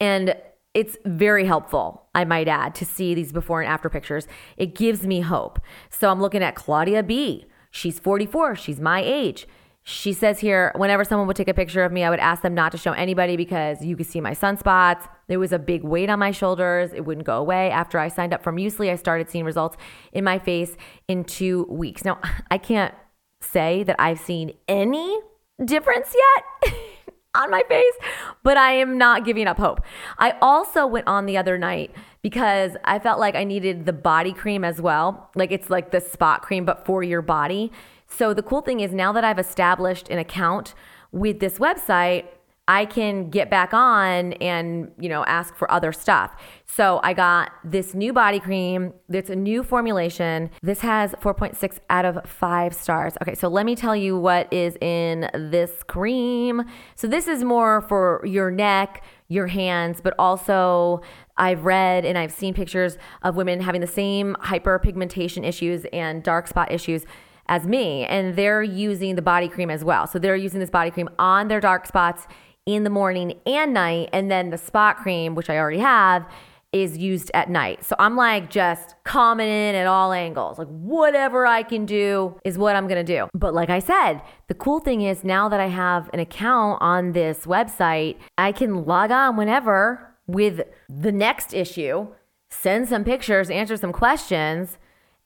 and 0.00 0.34
it's 0.72 0.96
very 1.04 1.44
helpful, 1.44 2.06
I 2.14 2.24
might 2.24 2.48
add, 2.48 2.74
to 2.76 2.86
see 2.86 3.12
these 3.12 3.32
before 3.32 3.60
and 3.60 3.70
after 3.70 3.90
pictures. 3.90 4.28
It 4.56 4.74
gives 4.74 5.06
me 5.06 5.20
hope. 5.20 5.60
So 5.90 6.10
I'm 6.10 6.20
looking 6.20 6.42
at 6.42 6.54
Claudia 6.54 7.02
B. 7.02 7.46
She's 7.70 7.98
44, 7.98 8.56
she's 8.56 8.80
my 8.80 9.00
age. 9.00 9.46
She 9.82 10.12
says 10.12 10.40
here, 10.40 10.72
whenever 10.76 11.04
someone 11.04 11.26
would 11.26 11.36
take 11.36 11.48
a 11.48 11.54
picture 11.54 11.82
of 11.82 11.90
me, 11.90 12.04
I 12.04 12.10
would 12.10 12.20
ask 12.20 12.42
them 12.42 12.54
not 12.54 12.70
to 12.72 12.78
show 12.78 12.92
anybody 12.92 13.36
because 13.36 13.82
you 13.82 13.96
could 13.96 14.06
see 14.06 14.20
my 14.20 14.32
sunspots. 14.32 15.08
There 15.26 15.38
was 15.38 15.52
a 15.52 15.58
big 15.58 15.82
weight 15.84 16.10
on 16.10 16.18
my 16.18 16.32
shoulders. 16.32 16.92
It 16.92 17.06
wouldn't 17.06 17.26
go 17.26 17.38
away. 17.38 17.70
After 17.70 17.98
I 17.98 18.08
signed 18.08 18.34
up 18.34 18.42
for 18.42 18.52
Musely, 18.52 18.90
I 18.90 18.96
started 18.96 19.30
seeing 19.30 19.44
results 19.44 19.78
in 20.12 20.22
my 20.22 20.38
face 20.38 20.76
in 21.08 21.24
two 21.24 21.64
weeks. 21.70 22.04
Now, 22.04 22.20
I 22.50 22.58
can't 22.58 22.94
say 23.40 23.82
that 23.84 23.96
I've 23.98 24.20
seen 24.20 24.52
any 24.68 25.18
difference 25.64 26.14
yet 26.14 26.74
on 27.34 27.50
my 27.50 27.62
face, 27.68 27.94
but 28.42 28.56
I 28.56 28.72
am 28.72 28.98
not 28.98 29.24
giving 29.24 29.46
up 29.46 29.58
hope. 29.58 29.80
I 30.18 30.34
also 30.42 30.86
went 30.86 31.06
on 31.06 31.26
the 31.26 31.36
other 31.36 31.58
night 31.58 31.94
because 32.22 32.72
I 32.84 32.98
felt 32.98 33.20
like 33.20 33.34
I 33.34 33.44
needed 33.44 33.86
the 33.86 33.92
body 33.92 34.32
cream 34.32 34.64
as 34.64 34.80
well. 34.80 35.30
Like 35.34 35.52
it's 35.52 35.70
like 35.70 35.90
the 35.90 36.00
spot 36.00 36.42
cream, 36.42 36.64
but 36.64 36.84
for 36.84 37.02
your 37.02 37.22
body. 37.22 37.70
So 38.06 38.34
the 38.34 38.42
cool 38.42 38.60
thing 38.60 38.80
is 38.80 38.92
now 38.92 39.12
that 39.12 39.24
I've 39.24 39.38
established 39.38 40.08
an 40.08 40.18
account 40.18 40.74
with 41.12 41.40
this 41.40 41.58
website, 41.58 42.26
I 42.70 42.84
can 42.84 43.30
get 43.30 43.50
back 43.50 43.74
on 43.74 44.34
and, 44.34 44.92
you 44.96 45.08
know, 45.08 45.24
ask 45.24 45.56
for 45.56 45.68
other 45.72 45.90
stuff. 45.92 46.40
So 46.66 47.00
I 47.02 47.14
got 47.14 47.50
this 47.64 47.94
new 47.94 48.12
body 48.12 48.38
cream. 48.38 48.92
It's 49.08 49.28
a 49.28 49.34
new 49.34 49.64
formulation. 49.64 50.50
This 50.62 50.78
has 50.82 51.10
4.6 51.14 51.78
out 51.90 52.04
of 52.04 52.24
5 52.30 52.72
stars. 52.72 53.14
Okay, 53.22 53.34
so 53.34 53.48
let 53.48 53.66
me 53.66 53.74
tell 53.74 53.96
you 53.96 54.16
what 54.16 54.52
is 54.52 54.76
in 54.80 55.28
this 55.34 55.82
cream. 55.82 56.62
So 56.94 57.08
this 57.08 57.26
is 57.26 57.42
more 57.42 57.80
for 57.80 58.22
your 58.24 58.52
neck, 58.52 59.02
your 59.26 59.48
hands, 59.48 60.00
but 60.00 60.14
also 60.16 61.00
I've 61.36 61.64
read 61.64 62.04
and 62.04 62.16
I've 62.16 62.30
seen 62.30 62.54
pictures 62.54 62.98
of 63.22 63.34
women 63.34 63.58
having 63.62 63.80
the 63.80 63.88
same 63.88 64.36
hyperpigmentation 64.44 65.44
issues 65.44 65.86
and 65.92 66.22
dark 66.22 66.46
spot 66.46 66.70
issues 66.70 67.04
as 67.46 67.66
me, 67.66 68.04
and 68.04 68.36
they're 68.36 68.62
using 68.62 69.16
the 69.16 69.22
body 69.22 69.48
cream 69.48 69.70
as 69.70 69.82
well. 69.82 70.06
So 70.06 70.20
they're 70.20 70.36
using 70.36 70.60
this 70.60 70.70
body 70.70 70.92
cream 70.92 71.08
on 71.18 71.48
their 71.48 71.58
dark 71.58 71.84
spots 71.84 72.28
in 72.66 72.84
the 72.84 72.90
morning 72.90 73.38
and 73.46 73.74
night, 73.74 74.10
and 74.12 74.30
then 74.30 74.50
the 74.50 74.58
spot 74.58 74.98
cream, 74.98 75.34
which 75.34 75.50
I 75.50 75.58
already 75.58 75.78
have, 75.78 76.26
is 76.72 76.96
used 76.96 77.30
at 77.34 77.50
night. 77.50 77.84
So 77.84 77.96
I'm 77.98 78.16
like 78.16 78.48
just 78.48 78.94
coming 79.02 79.48
in 79.48 79.74
at 79.74 79.86
all 79.86 80.12
angles. 80.12 80.58
Like 80.58 80.68
whatever 80.68 81.46
I 81.46 81.62
can 81.64 81.84
do 81.84 82.36
is 82.44 82.58
what 82.58 82.76
I'm 82.76 82.86
going 82.86 83.04
to 83.04 83.12
do. 83.12 83.28
But 83.34 83.54
like 83.54 83.70
I 83.70 83.80
said, 83.80 84.22
the 84.46 84.54
cool 84.54 84.78
thing 84.78 85.00
is 85.00 85.24
now 85.24 85.48
that 85.48 85.58
I 85.58 85.66
have 85.66 86.08
an 86.12 86.20
account 86.20 86.80
on 86.80 87.12
this 87.12 87.44
website, 87.44 88.18
I 88.38 88.52
can 88.52 88.84
log 88.84 89.10
on 89.10 89.36
whenever 89.36 90.14
with 90.28 90.60
the 90.88 91.10
next 91.10 91.52
issue, 91.52 92.06
send 92.50 92.88
some 92.88 93.02
pictures, 93.02 93.50
answer 93.50 93.76
some 93.76 93.92
questions, 93.92 94.78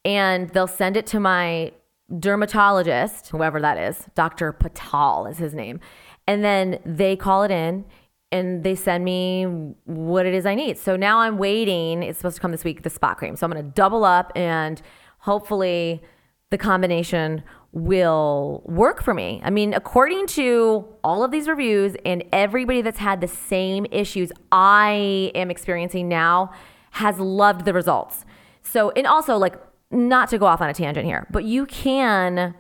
and 0.03 0.49
they'll 0.51 0.67
send 0.67 0.97
it 0.97 1.07
to 1.09 1.21
my 1.21 1.73
dermatologist, 2.19 3.29
whoever 3.29 3.61
that 3.61 3.77
is. 3.77 4.07
Dr. 4.15 4.53
Patal 4.53 5.31
is 5.31 5.39
his 5.39 5.55
name. 5.55 5.81
And 6.27 6.45
then 6.45 6.79
they 6.85 7.17
call 7.17 7.43
it 7.43 7.51
in 7.51 7.85
and 8.33 8.65
they 8.65 8.75
send 8.75 9.05
me 9.05 9.45
what 9.85 10.27
it 10.27 10.35
is 10.35 10.47
I 10.47 10.55
need. 10.55 10.79
So 10.79 10.97
now 10.97 11.21
I'm 11.21 11.39
waiting. 11.39 12.03
It's 12.03 12.19
supposed 12.19 12.37
to 12.37 12.43
come 12.43 12.51
this 12.51 12.65
week, 12.65 12.83
the 12.83 12.91
spot 12.91 13.17
cream. 13.17 13.37
So 13.37 13.47
I'm 13.47 13.53
going 13.53 13.65
to 13.65 13.71
double 13.71 14.05
up 14.05 14.33
and 14.35 14.83
hopefully 15.19 16.03
the 16.51 16.59
combination 16.59 17.43
will 17.73 18.63
work 18.65 19.03
for 19.03 19.15
me. 19.15 19.41
I 19.45 19.51
mean, 19.51 19.75
according 19.75 20.29
to 20.29 20.87
all 21.03 21.25
of 21.25 21.31
these 21.31 21.49
reviews 21.49 21.97
and 22.05 22.25
everybody 22.33 22.83
that's 22.83 22.99
had 22.99 23.21
the 23.21 23.29
same 23.29 23.87
issues 23.91 24.31
I 24.53 25.33
am 25.35 25.51
experiencing 25.51 26.09
now 26.09 26.53
has 26.93 27.19
loved 27.19 27.65
the 27.65 27.73
results. 27.73 28.25
So, 28.63 28.91
and 28.93 29.07
also 29.07 29.37
like 29.37 29.55
not 29.91 30.29
to 30.31 30.39
go 30.39 30.47
off 30.47 30.61
on 30.61 30.69
a 30.69 30.75
tangent 30.75 31.07
here, 31.07 31.27
but 31.31 31.45
you 31.45 31.67
can 31.67 32.55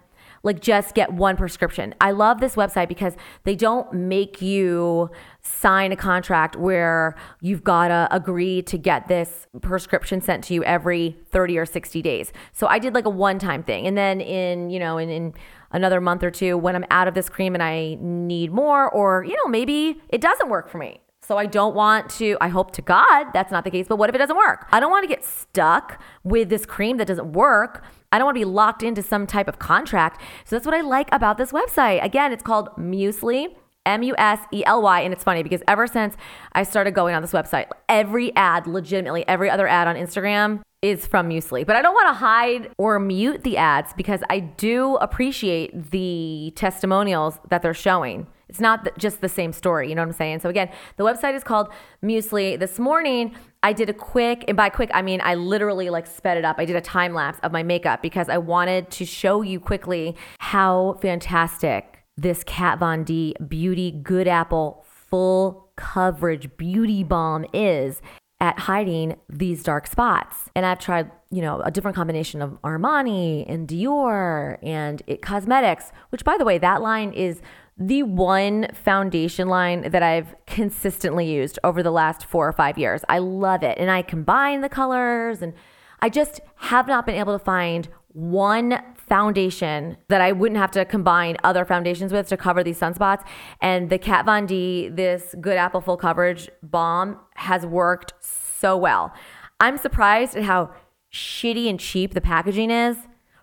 like 0.45 0.61
just 0.61 0.95
get 0.95 1.13
one 1.13 1.37
prescription. 1.37 1.95
I 2.01 2.13
love 2.13 2.39
this 2.39 2.55
website 2.55 2.89
because 2.89 3.17
they 3.43 3.57
don't 3.57 3.93
make 3.93 4.41
you 4.41 5.11
sign 5.41 5.91
a 5.91 5.97
contract 5.97 6.55
where 6.55 7.17
you've 7.41 7.65
got 7.65 7.89
to 7.89 8.07
agree 8.11 8.63
to 8.63 8.79
get 8.79 9.09
this 9.09 9.47
prescription 9.63 10.21
sent 10.21 10.45
to 10.45 10.55
you 10.55 10.63
every 10.65 11.17
30 11.31 11.59
or 11.59 11.67
60 11.67 12.01
days. 12.03 12.33
So 12.53 12.67
I 12.67 12.79
did 12.79 12.95
like 12.95 13.07
a 13.07 13.11
one 13.11 13.39
time 13.39 13.63
thing. 13.63 13.87
And 13.87 13.97
then 13.97 14.21
in, 14.21 14.71
you 14.71 14.79
know, 14.79 14.99
in, 14.99 15.09
in 15.09 15.35
another 15.73 16.01
month 16.01 16.23
or 16.23 16.31
two, 16.31 16.57
when 16.57 16.77
I'm 16.77 16.85
out 16.91 17.09
of 17.09 17.15
this 17.15 17.29
cream 17.29 17.55
and 17.55 17.63
I 17.63 17.97
need 18.01 18.53
more, 18.53 18.89
or, 18.91 19.25
you 19.25 19.35
know, 19.37 19.49
maybe 19.49 20.01
it 20.11 20.21
doesn't 20.21 20.49
work 20.49 20.69
for 20.69 20.79
me. 20.79 21.01
So 21.27 21.39
I 21.39 21.47
don't 21.47 21.75
want 21.75 22.11
to, 22.11 22.37
I 22.43 22.49
hope 22.49 22.73
to 22.73 22.83
God 22.83 23.33
that's 23.33 23.51
not 23.51 23.65
the 23.65 23.71
case, 23.71 23.87
but 23.89 23.97
what 23.97 24.11
if 24.11 24.15
it 24.15 24.19
doesn't 24.19 24.37
work? 24.37 24.67
I 24.73 24.79
don't 24.79 24.91
want 24.91 25.05
to 25.05 25.09
get 25.09 25.25
stuck 25.25 26.03
with 26.23 26.51
this 26.51 26.67
cream 26.67 26.99
that 26.99 27.07
doesn't 27.07 27.33
work. 27.33 27.83
I 28.15 28.19
don't 28.19 28.27
want 28.27 28.37
to 28.37 28.41
be 28.43 28.45
locked 28.45 28.85
into 28.85 29.03
some 29.03 29.27
type 29.27 29.49
of 29.49 29.59
contract. 29.59 30.21
So 30.45 30.55
that's 30.55 30.65
what 30.65 30.75
I 30.75 30.83
like 30.83 31.09
about 31.11 31.37
this 31.37 31.51
website. 31.51 32.01
Again, 32.05 32.31
it's 32.33 32.45
called 32.45 32.69
Musely. 32.79 33.57
M 33.87 34.03
U 34.05 34.15
S 34.17 34.39
E 34.53 34.65
L 34.65 34.81
Y. 34.83 35.01
And 35.01 35.13
it's 35.13 35.25
funny 35.25 35.43
because 35.43 35.63
ever 35.69 35.87
since 35.87 36.15
I 36.53 36.63
started 36.63 36.93
going 36.93 37.15
on 37.15 37.23
this 37.23 37.33
website, 37.33 37.67
every 37.89 38.35
ad, 38.37 38.69
legitimately, 38.69 39.27
every 39.29 39.51
other 39.51 39.67
ad 39.67 39.89
on 39.89 39.97
Instagram 39.97 40.63
is 40.81 41.07
from 41.07 41.29
Musely. 41.29 41.65
But 41.65 41.77
I 41.77 41.83
don't 41.83 41.93
want 41.93 42.09
to 42.09 42.15
hide 42.15 42.71
or 42.79 42.99
mute 43.01 43.43
the 43.43 43.57
ads 43.57 43.93
because 43.95 44.23
I 44.31 44.39
do 44.39 44.95
appreciate 44.97 45.91
the 45.91 46.53
testimonials 46.55 47.41
that 47.51 47.63
they're 47.63 47.75
showing. 47.75 48.29
It's 48.49 48.61
not 48.61 48.97
just 48.99 49.21
the 49.21 49.29
same 49.29 49.53
story, 49.53 49.89
you 49.89 49.95
know 49.95 50.03
what 50.03 50.09
I'm 50.09 50.15
saying? 50.15 50.41
So 50.41 50.49
again, 50.49 50.71
the 50.97 51.05
website 51.05 51.35
is 51.35 51.43
called 51.45 51.69
Musely. 52.03 52.57
This 52.57 52.79
morning, 52.79 53.35
I 53.63 53.73
did 53.73 53.89
a 53.89 53.95
quick, 53.95 54.45
and 54.49 54.57
by 54.57 54.69
quick, 54.69 54.91
I 54.93 55.03
mean 55.03 55.21
I 55.23 55.35
literally 55.35 55.91
like 55.91 56.07
sped 56.07 56.37
it 56.37 56.45
up. 56.45 56.57
I 56.59 56.65
did 56.65 56.77
a 56.77 56.81
time 56.81 57.15
lapse 57.15 57.39
of 57.43 57.53
my 57.53 57.63
makeup 57.63 58.03
because 58.03 58.29
I 58.29 58.39
wanted 58.39 58.91
to 58.93 59.05
show 59.05 59.43
you 59.43 59.61
quickly 59.61 60.17
how 60.39 60.99
fantastic 61.01 62.01
this 62.17 62.45
Kat 62.45 62.79
Von 62.79 63.05
D 63.05 63.35
Beauty 63.49 63.91
Good 63.91 64.29
Apple 64.29 64.85
full 64.87 65.71
coverage 65.77 66.57
beauty 66.57 67.03
balm 67.03 67.45
is 67.53 68.01
at 68.41 68.59
hiding 68.59 69.17
these 69.29 69.63
dark 69.63 69.87
spots. 69.87 70.51
And 70.55 70.67
I've 70.67 70.79
tried, 70.79 71.11
you 71.31 71.41
know, 71.41 71.61
a 71.61 71.71
different 71.71 71.97
combination 71.97 72.43
of 72.43 72.61
Armani 72.63 73.45
and 73.49 73.67
Dior 73.67 74.59
and 74.63 75.03
It 75.07 75.23
Cosmetics, 75.23 75.93
which 76.11 76.25
by 76.25 76.37
the 76.37 76.45
way, 76.45 76.59
that 76.59 76.83
line 76.83 77.13
is 77.13 77.41
the 77.77 78.03
one 78.05 78.69
foundation 78.73 79.49
line 79.49 79.91
that 79.91 80.03
I've 80.03 80.35
consistently 80.47 81.31
used 81.31 81.59
over 81.65 81.83
the 81.83 81.91
last 81.91 82.25
four 82.25 82.47
or 82.47 82.53
five 82.53 82.79
years. 82.79 83.03
I 83.09 83.19
love 83.19 83.63
it. 83.63 83.79
And 83.79 83.91
I 83.91 84.03
combine 84.03 84.61
the 84.61 84.69
colors 84.69 85.43
and 85.43 85.55
I 86.01 86.09
just 86.09 86.41
have 86.57 86.87
not 86.87 87.07
been 87.07 87.17
able 87.17 87.37
to 87.37 87.45
find 87.45 87.89
one 88.09 88.81
foundation 88.97 89.97
that 90.09 90.21
I 90.21 90.33
wouldn't 90.33 90.59
have 90.59 90.71
to 90.73 90.85
combine 90.85 91.37
other 91.43 91.65
foundations 91.65 92.13
with 92.13 92.29
to 92.29 92.37
cover 92.37 92.63
these 92.63 92.79
sunspots. 92.79 93.27
And 93.61 93.91
the 93.91 93.99
Kat 93.99 94.25
Von 94.25 94.47
D, 94.47 94.89
this 94.89 95.35
Good 95.41 95.57
Apple 95.57 95.81
Full 95.81 95.97
Coverage 95.97 96.49
Balm, 96.63 97.19
has 97.35 97.67
worked 97.67 98.15
so 98.21 98.77
well. 98.77 99.13
I'm 99.59 99.79
surprised 99.79 100.37
at 100.37 100.45
how 100.45 100.73
shitty 101.13 101.69
and 101.69 101.79
cheap 101.81 102.15
the 102.15 102.21
packaging 102.21 102.71
is. 102.71 102.97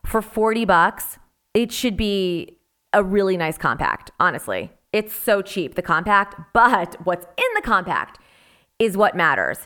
For 0.05 0.21
40 0.21 0.65
bucks, 0.65 1.19
it 1.53 1.71
should 1.71 1.97
be 1.97 2.57
a 2.93 3.03
really 3.03 3.37
nice 3.37 3.57
compact, 3.57 4.11
honestly. 4.19 4.71
It's 4.91 5.13
so 5.13 5.41
cheap, 5.41 5.75
the 5.75 5.81
compact, 5.81 6.35
but 6.53 6.95
what's 7.05 7.25
in 7.25 7.53
the 7.55 7.61
compact 7.61 8.19
is 8.79 8.97
what 8.97 9.15
matters. 9.15 9.59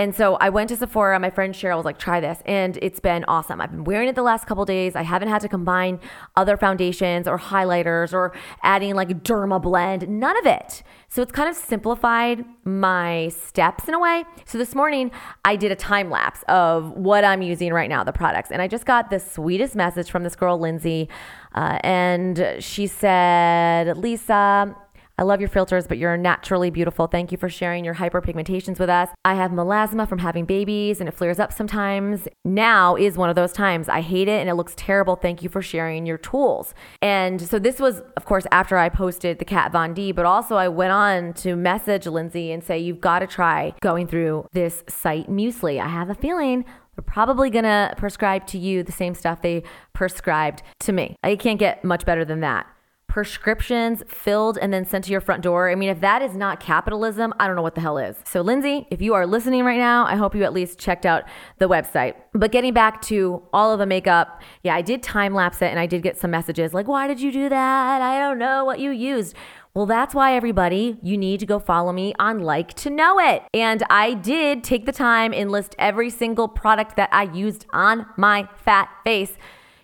And 0.00 0.14
so 0.14 0.36
I 0.36 0.48
went 0.48 0.70
to 0.70 0.76
Sephora. 0.76 1.20
My 1.20 1.28
friend 1.28 1.52
Cheryl 1.52 1.76
was 1.76 1.84
like, 1.84 1.98
try 1.98 2.20
this. 2.20 2.38
And 2.46 2.78
it's 2.80 3.00
been 3.00 3.22
awesome. 3.28 3.60
I've 3.60 3.70
been 3.70 3.84
wearing 3.84 4.08
it 4.08 4.14
the 4.14 4.22
last 4.22 4.46
couple 4.46 4.64
days. 4.64 4.96
I 4.96 5.02
haven't 5.02 5.28
had 5.28 5.42
to 5.42 5.48
combine 5.48 6.00
other 6.36 6.56
foundations 6.56 7.28
or 7.28 7.38
highlighters 7.38 8.14
or 8.14 8.32
adding 8.62 8.94
like 8.94 9.10
Derma 9.22 9.60
Blend, 9.60 10.08
none 10.08 10.38
of 10.38 10.46
it. 10.46 10.82
So 11.10 11.20
it's 11.20 11.32
kind 11.32 11.50
of 11.50 11.54
simplified 11.54 12.46
my 12.64 13.28
steps 13.28 13.88
in 13.88 13.92
a 13.92 14.00
way. 14.00 14.24
So 14.46 14.56
this 14.56 14.74
morning 14.74 15.10
I 15.44 15.56
did 15.56 15.70
a 15.70 15.76
time 15.76 16.08
lapse 16.08 16.44
of 16.48 16.92
what 16.92 17.22
I'm 17.22 17.42
using 17.42 17.70
right 17.74 17.90
now, 17.90 18.02
the 18.02 18.10
products. 18.10 18.50
And 18.50 18.62
I 18.62 18.68
just 18.68 18.86
got 18.86 19.10
the 19.10 19.20
sweetest 19.20 19.76
message 19.76 20.10
from 20.10 20.22
this 20.22 20.34
girl, 20.34 20.58
Lindsay. 20.58 21.10
Uh, 21.54 21.78
and 21.84 22.56
she 22.60 22.86
said, 22.86 23.98
Lisa, 23.98 24.74
I 25.20 25.24
love 25.24 25.38
your 25.38 25.50
filters, 25.50 25.86
but 25.86 25.98
you're 25.98 26.16
naturally 26.16 26.70
beautiful. 26.70 27.06
Thank 27.06 27.30
you 27.30 27.36
for 27.36 27.50
sharing 27.50 27.84
your 27.84 27.96
hyperpigmentations 27.96 28.78
with 28.78 28.88
us. 28.88 29.10
I 29.22 29.34
have 29.34 29.50
melasma 29.50 30.08
from 30.08 30.20
having 30.20 30.46
babies 30.46 30.98
and 30.98 31.10
it 31.10 31.12
flares 31.12 31.38
up 31.38 31.52
sometimes. 31.52 32.26
Now 32.42 32.96
is 32.96 33.18
one 33.18 33.28
of 33.28 33.36
those 33.36 33.52
times. 33.52 33.90
I 33.90 34.00
hate 34.00 34.28
it 34.28 34.40
and 34.40 34.48
it 34.48 34.54
looks 34.54 34.72
terrible. 34.76 35.16
Thank 35.16 35.42
you 35.42 35.50
for 35.50 35.60
sharing 35.60 36.06
your 36.06 36.16
tools. 36.16 36.72
And 37.02 37.42
so 37.42 37.58
this 37.58 37.78
was, 37.78 38.00
of 38.16 38.24
course, 38.24 38.46
after 38.50 38.78
I 38.78 38.88
posted 38.88 39.38
the 39.38 39.44
Kat 39.44 39.72
Von 39.72 39.92
D, 39.92 40.10
but 40.10 40.24
also 40.24 40.56
I 40.56 40.68
went 40.68 40.92
on 40.92 41.34
to 41.34 41.54
message 41.54 42.06
Lindsay 42.06 42.50
and 42.50 42.64
say, 42.64 42.78
you've 42.78 43.02
got 43.02 43.18
to 43.18 43.26
try 43.26 43.74
going 43.82 44.06
through 44.06 44.46
this 44.52 44.82
site 44.88 45.28
Musely. 45.28 45.78
I 45.78 45.88
have 45.88 46.08
a 46.08 46.14
feeling 46.14 46.64
they're 46.96 47.02
probably 47.02 47.50
gonna 47.50 47.94
prescribe 47.98 48.46
to 48.48 48.58
you 48.58 48.82
the 48.82 48.92
same 48.92 49.14
stuff 49.14 49.42
they 49.42 49.64
prescribed 49.92 50.62
to 50.80 50.92
me. 50.92 51.14
I 51.22 51.36
can't 51.36 51.58
get 51.58 51.84
much 51.84 52.06
better 52.06 52.24
than 52.24 52.40
that 52.40 52.66
prescriptions 53.10 54.04
filled 54.06 54.56
and 54.56 54.72
then 54.72 54.84
sent 54.84 55.04
to 55.04 55.10
your 55.10 55.20
front 55.20 55.42
door. 55.42 55.68
I 55.68 55.74
mean, 55.74 55.90
if 55.90 56.00
that 56.00 56.22
is 56.22 56.36
not 56.36 56.60
capitalism, 56.60 57.34
I 57.40 57.48
don't 57.48 57.56
know 57.56 57.62
what 57.62 57.74
the 57.74 57.80
hell 57.80 57.98
is. 57.98 58.16
So, 58.24 58.40
Lindsay, 58.40 58.86
if 58.88 59.02
you 59.02 59.14
are 59.14 59.26
listening 59.26 59.64
right 59.64 59.78
now, 59.78 60.06
I 60.06 60.14
hope 60.14 60.32
you 60.34 60.44
at 60.44 60.52
least 60.52 60.78
checked 60.78 61.04
out 61.04 61.24
the 61.58 61.68
website. 61.68 62.14
But 62.32 62.52
getting 62.52 62.72
back 62.72 63.02
to 63.02 63.42
all 63.52 63.72
of 63.72 63.80
the 63.80 63.86
makeup, 63.86 64.40
yeah, 64.62 64.76
I 64.76 64.82
did 64.82 65.02
time 65.02 65.34
lapse 65.34 65.60
it 65.60 65.66
and 65.66 65.80
I 65.80 65.86
did 65.86 66.02
get 66.02 66.18
some 66.18 66.30
messages 66.30 66.72
like, 66.72 66.86
why 66.86 67.08
did 67.08 67.20
you 67.20 67.32
do 67.32 67.48
that? 67.48 68.00
I 68.00 68.20
don't 68.20 68.38
know 68.38 68.64
what 68.64 68.78
you 68.78 68.92
used. 68.92 69.34
Well, 69.74 69.86
that's 69.86 70.14
why 70.14 70.34
everybody, 70.34 70.98
you 71.02 71.18
need 71.18 71.40
to 71.40 71.46
go 71.46 71.58
follow 71.58 71.92
me 71.92 72.14
on 72.18 72.40
Like 72.40 72.74
to 72.74 72.90
Know 72.90 73.18
It. 73.18 73.42
And 73.52 73.82
I 73.90 74.14
did 74.14 74.62
take 74.62 74.86
the 74.86 74.92
time 74.92 75.32
and 75.32 75.50
list 75.50 75.74
every 75.78 76.10
single 76.10 76.46
product 76.46 76.96
that 76.96 77.08
I 77.12 77.24
used 77.24 77.66
on 77.72 78.06
my 78.16 78.48
fat 78.56 78.88
face. 79.04 79.36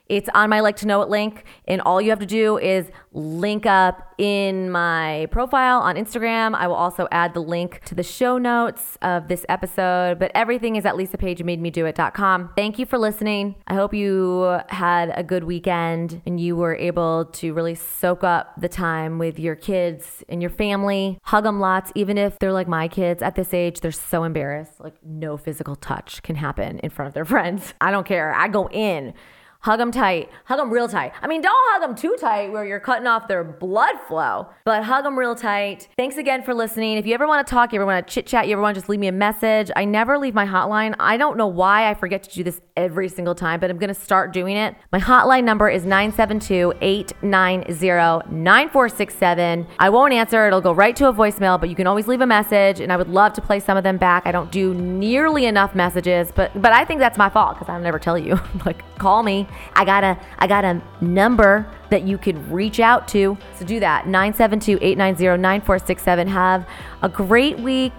It's 0.09 0.29
on 0.35 0.51
my 0.51 0.61
like 0.61 0.77
to 0.77 0.87
know 0.87 1.03
it 1.03 1.09
link. 1.09 1.45
And 1.67 1.81
all 1.81 2.01
you 2.01 2.11
have 2.11 2.21
to 2.21 2.27
do 2.27 2.59
is 2.59 2.91
link 3.13 3.67
up 3.67 4.15
in 4.19 4.71
my 4.71 5.27
profile 5.31 5.81
on 5.81 5.97
Instagram. 5.97 6.55
I 6.55 6.69
will 6.69 6.75
also 6.75 7.09
add 7.11 7.35
the 7.35 7.41
link 7.41 7.81
to 7.87 7.95
the 7.95 8.03
show 8.03 8.39
notes 8.39 8.97
of 9.03 9.29
this 9.29 9.45
episode. 9.49 10.19
But 10.19 10.31
everything 10.35 10.77
is 10.77 10.87
at 10.87 10.95
lisapagemademedoit.com. 10.95 12.51
Thank 12.55 12.79
you 12.79 12.87
for 12.87 12.99
listening. 12.99 13.57
I 13.67 13.75
hope 13.75 13.93
you 13.93 14.61
had 14.69 15.13
a 15.15 15.23
good 15.23 15.45
weekend 15.45 16.23
and 16.27 16.41
you 16.41 16.57
were 16.57 16.77
able 16.77 17.27
to 17.27 17.53
really 17.53 17.75
soak 17.75 18.23
up 18.25 18.61
the 18.61 18.69
time 18.69 19.19
with 19.19 19.39
your 19.39 19.57
kids 19.57 20.25
and 20.29 20.41
your 20.41 20.51
family. 20.51 21.19
Hug 21.25 21.45
them 21.45 21.61
lots, 21.61 21.93
even 21.95 22.17
if 22.17 22.39
they're 22.39 22.53
like 22.53 22.69
my 22.69 22.89
kids 22.89 23.23
at 23.23 23.35
this 23.35 23.53
age, 23.53 23.81
they're 23.81 23.93
so 23.93 24.25
embarrassed. 24.25 24.81
Like, 24.81 24.95
no 25.05 25.37
physical 25.37 25.77
touch 25.77 26.23
can 26.23 26.37
happen 26.37 26.79
in 26.81 26.91
front 26.91 27.09
of 27.09 27.15
their 27.15 27.25
friends. 27.37 27.75
I 27.81 27.91
don't 27.91 28.07
care. 28.07 28.35
I 28.35 28.49
go 28.49 28.69
in 28.69 29.15
Hug 29.61 29.79
them 29.79 29.91
tight. 29.91 30.31
Hug 30.45 30.59
them 30.59 30.71
real 30.71 30.89
tight. 30.89 31.13
I 31.21 31.27
mean, 31.27 31.41
don't 31.41 31.73
hug 31.73 31.83
them 31.83 31.95
too 31.97 32.17
tight 32.21 32.53
where 32.53 32.65
you're 32.65 32.81
cutting 32.81 33.07
off 33.07 33.29
their 33.29 33.43
blood 33.45 33.97
flow, 34.07 34.49
but 34.65 34.85
hug 34.85 35.05
them 35.05 35.19
real 35.19 35.35
tight. 35.35 35.89
Thanks 35.97 36.17
again 36.17 36.43
for 36.43 36.55
listening. 36.55 36.99
If 36.99 37.07
you 37.07 37.15
ever 37.15 37.27
want 37.27 37.47
to 37.47 37.51
talk, 37.51 37.73
you 37.73 37.79
ever 37.79 37.87
want 37.87 38.07
to 38.07 38.13
chit 38.13 38.27
chat, 38.27 38.47
you 38.47 38.53
ever 38.53 38.63
want 38.63 38.75
to 38.75 38.81
just 38.81 38.89
leave 38.89 39.01
me 39.01 39.09
a 39.09 39.13
message, 39.13 39.71
I 39.75 39.85
never 39.85 40.19
leave 40.19 40.35
my 40.35 40.47
hotline. 40.47 40.95
I 41.01 41.17
don't 41.17 41.37
know 41.37 41.47
why 41.47 41.91
I 41.91 41.95
forget 41.95 42.23
to 42.25 42.31
do 42.31 42.45
this 42.45 42.61
every 42.77 43.09
single 43.09 43.35
time, 43.35 43.61
but 43.61 43.71
I'm 43.71 43.79
going 43.79 43.89
to 43.89 43.95
start 43.95 44.33
doing 44.33 44.57
it. 44.57 44.75
My 44.93 45.01
hotline 45.01 45.45
number 45.45 45.69
is 45.69 45.85
972 45.85 46.75
890 46.81 48.31
9467. 48.31 49.67
I 49.79 49.89
won't 49.91 50.13
answer, 50.13 50.47
it'll 50.47 50.61
go 50.61 50.73
right 50.73 50.95
to 50.97 51.09
a 51.09 51.13
voicemail, 51.13 51.59
but 51.59 51.69
you 51.69 51.75
can 51.75 51.87
always 51.87 52.07
leave 52.07 52.21
a 52.21 52.27
message, 52.27 52.81
and 52.81 52.93
I 52.93 52.97
would 52.97 53.09
love 53.09 53.33
to 53.35 53.41
play 53.41 53.61
some 53.61 53.77
of 53.77 53.85
them 53.85 53.97
back. 53.97 54.27
I 54.27 54.33
don't 54.33 54.51
do 54.53 54.75
nearly 54.75 55.47
enough 55.47 55.75
messages, 55.75 56.31
but 56.35 56.51
but 56.61 56.73
I 56.73 56.85
think 56.85 57.01
that's 57.01 57.19
my 57.19 57.29
fault 57.29 57.59
because 57.59 57.69
I'll 57.69 57.81
never 57.81 57.99
tell 57.99 58.19
you. 58.19 58.39
like, 58.67 58.83
call 58.99 59.23
me. 59.23 59.46
I 59.75 59.85
got 59.85 60.05
a 60.05 60.19
I 60.39 60.47
got 60.47 60.65
a 60.65 60.81
number 61.01 61.69
that 61.91 62.03
you 62.03 62.19
could 62.19 62.37
reach 62.51 62.81
out 62.81 63.09
to. 63.09 63.39
So 63.59 63.65
do 63.65 63.81
that. 63.81 64.05
972-890-9467. 64.07 66.29
Have 66.29 66.69
a 67.03 67.09
great 67.09 67.59
week 67.61 67.93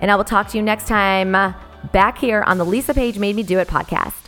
and 0.00 0.10
I 0.10 0.16
will 0.16 0.24
talk 0.24 0.48
to 0.48 0.56
you 0.56 0.62
next 0.62 0.86
time 0.86 1.32
back 1.92 2.18
here 2.18 2.42
on 2.42 2.58
the 2.58 2.64
Lisa 2.64 2.94
Page 2.94 3.18
Made 3.18 3.36
Me 3.36 3.42
Do 3.42 3.58
It 3.58 3.68
podcast. 3.68 4.19